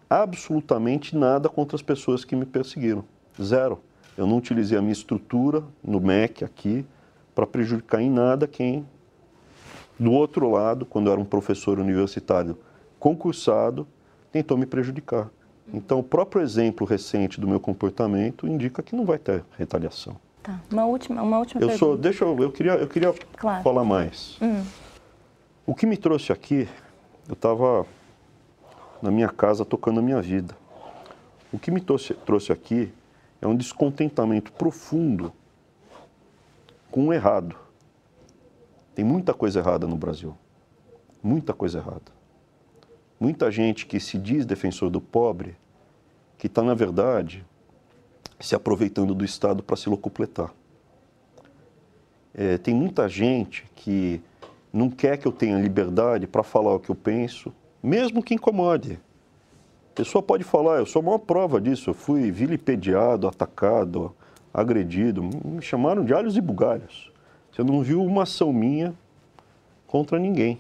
absolutamente 0.10 1.16
nada 1.16 1.50
contra 1.50 1.76
as 1.76 1.82
pessoas 1.82 2.24
que 2.24 2.36
me 2.36 2.46
perseguiram. 2.46 3.04
Zero. 3.42 3.80
Eu 4.18 4.28
não 4.28 4.38
utilizei 4.38 4.78
a 4.78 4.82
minha 4.82 4.94
estrutura 4.94 5.64
no 5.84 6.00
MEC 6.00 6.44
aqui, 6.44 6.86
para 7.34 7.46
prejudicar 7.48 8.02
em 8.02 8.10
nada 8.10 8.48
quem, 8.48 8.86
do 10.00 10.12
outro 10.12 10.50
lado, 10.50 10.86
quando 10.86 11.08
eu 11.08 11.14
era 11.14 11.22
um 11.22 11.26
professor 11.26 11.80
universitário 11.80 12.58
concursado, 13.00 13.88
tentou 14.32 14.58
me 14.58 14.66
prejudicar. 14.66 15.30
Então, 15.74 16.00
o 16.00 16.04
próprio 16.04 16.42
exemplo 16.42 16.86
recente 16.86 17.40
do 17.40 17.48
meu 17.48 17.60
comportamento 17.60 18.48
indica 18.48 18.82
que 18.82 18.96
não 18.96 19.06
vai 19.06 19.18
ter 19.18 19.44
retaliação. 19.58 20.16
Tá. 20.42 20.60
Uma 20.72 20.86
última, 20.86 21.22
uma 21.22 21.40
última 21.40 21.62
eu 21.62 21.68
pergunta. 21.68 21.86
Sou, 21.86 21.98
deixa 21.98 22.26
eu, 22.26 22.38
eu 22.40 22.52
queria, 22.52 22.74
eu 22.74 22.88
queria 22.88 23.14
claro. 23.38 23.64
falar 23.64 23.84
mais. 23.84 24.38
Hum. 24.42 24.64
O 25.66 25.76
que 25.76 25.86
me 25.86 25.98
trouxe 25.98 26.32
aqui, 26.32 26.68
eu 27.28 27.34
estava 27.34 27.86
na 29.02 29.12
minha 29.12 29.30
casa 29.30 29.64
tocando 29.64 30.00
a 30.00 30.04
minha 30.04 30.22
vida. 30.22 30.56
O 31.52 31.60
que 31.60 31.70
me 31.70 31.82
trouxe, 31.82 32.14
trouxe 32.14 32.52
aqui 32.52 32.92
é 33.42 33.48
um 33.48 33.56
descontentamento 33.56 34.52
profundo 34.54 35.32
com 36.92 37.08
o 37.08 37.14
errado. 37.14 37.56
Tem 38.96 39.06
muita 39.06 39.34
coisa 39.34 39.60
errada 39.60 39.88
no 39.88 39.96
Brasil. 39.96 40.36
Muita 41.22 41.54
coisa 41.54 41.80
errada. 41.80 42.12
Muita 43.20 43.52
gente 43.52 43.86
que 43.86 44.00
se 44.00 44.18
diz 44.18 44.46
defensor 44.46 44.90
do 44.90 45.02
pobre, 45.02 45.56
que 46.38 46.48
está, 46.48 46.64
na 46.64 46.74
verdade, 46.74 47.46
se 48.40 48.56
aproveitando 48.56 49.14
do 49.14 49.26
Estado 49.26 49.62
para 49.62 49.76
se 49.76 49.90
locupletar. 49.90 50.54
É, 52.34 52.58
tem 52.58 52.74
muita 52.74 53.10
gente 53.10 53.66
que 53.76 54.22
não 54.72 54.90
quer 54.90 55.18
que 55.18 55.28
eu 55.28 55.32
tenha 55.32 55.60
liberdade 55.60 56.28
para 56.28 56.44
falar 56.44 56.76
o 56.76 56.80
que 56.80 56.90
eu 56.90 56.96
penso, 56.96 57.54
mesmo 57.84 58.24
que 58.24 58.34
incomode. 58.34 59.00
A 59.92 59.96
pessoa 59.96 60.22
pode 60.22 60.46
falar, 60.46 60.78
eu 60.78 60.86
sou 60.86 61.02
a 61.02 61.06
maior 61.06 61.18
prova 61.18 61.60
disso, 61.60 61.90
eu 61.90 61.94
fui 61.94 62.32
vilipendiado, 62.32 63.28
atacado, 63.28 64.16
agredido, 64.54 65.24
me 65.24 65.62
chamaram 65.62 66.04
de 66.04 66.14
alhos 66.14 66.36
e 66.36 66.42
bugalhos. 66.42 67.12
Você 67.52 67.64
não 67.64 67.82
viu 67.82 68.04
uma 68.04 68.24
ação 68.24 68.54
minha 68.54 68.94
contra 69.88 70.20
ninguém. 70.20 70.60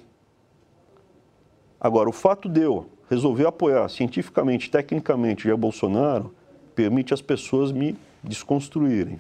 Agora, 1.80 2.10
o 2.10 2.13
fato 2.13 2.49
de 2.49 2.62
eu 2.62 2.89
resolver 3.10 3.47
apoiar 3.47 3.88
cientificamente, 3.89 4.69
tecnicamente 4.69 5.45
Jair 5.45 5.58
Bolsonaro, 5.58 6.34
permite 6.75 7.13
as 7.13 7.21
pessoas 7.21 7.71
me 7.71 7.97
desconstruírem. 8.23 9.19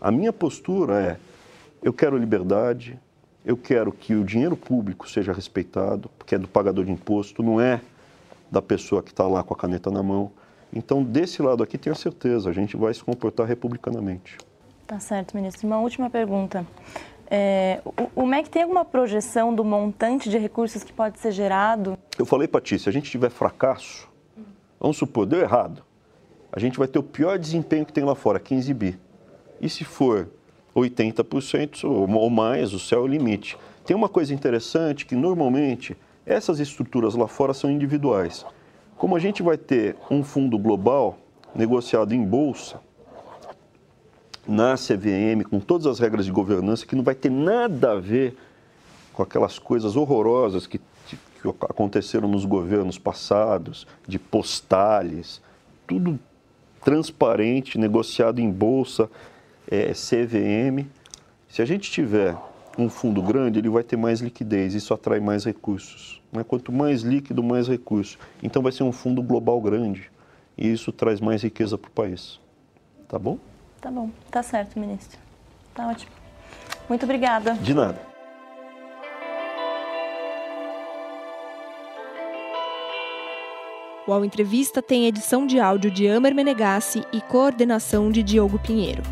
A 0.00 0.10
minha 0.10 0.32
postura 0.32 1.00
é: 1.00 1.16
eu 1.82 1.92
quero 1.92 2.16
liberdade, 2.16 2.98
eu 3.44 3.56
quero 3.56 3.92
que 3.92 4.14
o 4.14 4.24
dinheiro 4.24 4.56
público 4.56 5.08
seja 5.08 5.32
respeitado, 5.32 6.10
porque 6.18 6.34
é 6.34 6.38
do 6.38 6.48
pagador 6.48 6.84
de 6.84 6.92
imposto, 6.92 7.42
não 7.42 7.60
é 7.60 7.80
da 8.50 8.60
pessoa 8.60 9.02
que 9.02 9.10
está 9.10 9.26
lá 9.26 9.42
com 9.42 9.54
a 9.54 9.56
caneta 9.56 9.90
na 9.90 10.02
mão. 10.02 10.30
Então, 10.72 11.02
desse 11.02 11.42
lado 11.42 11.62
aqui, 11.62 11.76
tenho 11.76 11.94
certeza, 11.94 12.48
a 12.48 12.52
gente 12.52 12.76
vai 12.76 12.92
se 12.94 13.04
comportar 13.04 13.46
republicanamente. 13.46 14.38
Tá 14.86 14.98
certo, 14.98 15.36
ministro. 15.36 15.66
Uma 15.66 15.78
última 15.78 16.08
pergunta. 16.08 16.66
É, 17.30 17.80
o, 17.84 18.22
o, 18.22 18.26
MEC 18.26 18.50
tem 18.50 18.62
alguma 18.62 18.84
projeção 18.84 19.54
do 19.54 19.64
montante 19.64 20.28
de 20.28 20.36
recursos 20.36 20.84
que 20.84 20.92
pode 20.92 21.18
ser 21.18 21.32
gerado? 21.32 21.98
Eu 22.18 22.26
falei 22.26 22.46
para 22.46 22.60
ti, 22.60 22.78
se 22.78 22.88
a 22.88 22.92
gente 22.92 23.10
tiver 23.10 23.30
fracasso, 23.30 24.08
vamos 24.78 24.98
supor, 24.98 25.24
deu 25.24 25.40
errado, 25.40 25.82
a 26.52 26.60
gente 26.60 26.78
vai 26.78 26.86
ter 26.86 26.98
o 26.98 27.02
pior 27.02 27.38
desempenho 27.38 27.86
que 27.86 27.92
tem 27.92 28.04
lá 28.04 28.14
fora, 28.14 28.38
15 28.38 28.74
bi. 28.74 28.98
E 29.60 29.68
se 29.68 29.84
for 29.84 30.28
80% 30.76 31.84
ou 31.84 32.30
mais, 32.30 32.74
o 32.74 32.78
céu 32.78 33.00
é 33.00 33.02
o 33.02 33.06
limite. 33.06 33.56
Tem 33.84 33.96
uma 33.96 34.08
coisa 34.08 34.34
interessante 34.34 35.06
que 35.06 35.14
normalmente 35.14 35.96
essas 36.26 36.60
estruturas 36.60 37.14
lá 37.14 37.26
fora 37.26 37.54
são 37.54 37.70
individuais. 37.70 38.44
Como 38.96 39.16
a 39.16 39.18
gente 39.18 39.42
vai 39.42 39.56
ter 39.56 39.96
um 40.10 40.22
fundo 40.22 40.58
global 40.58 41.18
negociado 41.54 42.14
em 42.14 42.24
bolsa, 42.24 42.80
na 44.46 44.74
CVM, 44.74 45.44
com 45.48 45.60
todas 45.60 45.86
as 45.86 45.98
regras 45.98 46.26
de 46.26 46.32
governança, 46.32 46.86
que 46.86 46.96
não 46.96 47.04
vai 47.04 47.14
ter 47.14 47.30
nada 47.30 47.92
a 47.92 48.00
ver 48.00 48.36
com 49.12 49.22
aquelas 49.22 49.58
coisas 49.58 49.94
horrorosas 49.94 50.66
que, 50.66 50.78
que 50.78 51.48
aconteceram 51.48 52.28
nos 52.28 52.44
governos 52.44 52.98
passados, 52.98 53.86
de 54.06 54.18
postales, 54.18 55.40
tudo 55.86 56.18
transparente, 56.84 57.78
negociado 57.78 58.40
em 58.40 58.50
bolsa, 58.50 59.08
é, 59.70 59.92
CVM. 59.92 60.86
Se 61.48 61.62
a 61.62 61.64
gente 61.64 61.90
tiver 61.90 62.36
um 62.78 62.88
fundo 62.88 63.22
grande, 63.22 63.58
ele 63.58 63.68
vai 63.68 63.82
ter 63.82 63.96
mais 63.96 64.20
liquidez, 64.20 64.74
isso 64.74 64.94
atrai 64.94 65.20
mais 65.20 65.44
recursos. 65.44 66.22
Né? 66.32 66.42
Quanto 66.42 66.72
mais 66.72 67.02
líquido, 67.02 67.42
mais 67.42 67.68
recurso. 67.68 68.18
Então 68.42 68.62
vai 68.62 68.72
ser 68.72 68.82
um 68.82 68.92
fundo 68.92 69.22
global 69.22 69.60
grande 69.60 70.10
e 70.56 70.70
isso 70.70 70.92
traz 70.92 71.20
mais 71.20 71.42
riqueza 71.42 71.76
para 71.76 71.88
o 71.88 71.92
país. 71.92 72.40
Tá 73.08 73.18
bom? 73.18 73.38
Tá 73.80 73.90
bom, 73.90 74.10
tá 74.30 74.42
certo, 74.42 74.78
ministro. 74.78 75.18
Tá 75.74 75.88
ótimo. 75.88 76.12
Muito 76.88 77.04
obrigada. 77.04 77.54
De 77.54 77.74
nada. 77.74 78.12
O 84.06 84.12
Ao 84.12 84.24
Entrevista 84.24 84.82
tem 84.82 85.06
edição 85.06 85.46
de 85.46 85.60
áudio 85.60 85.90
de 85.90 86.08
Amer 86.08 86.34
Menegassi 86.34 87.04
e 87.12 87.20
coordenação 87.20 88.10
de 88.10 88.22
Diogo 88.22 88.58
Pinheiro. 88.58 89.02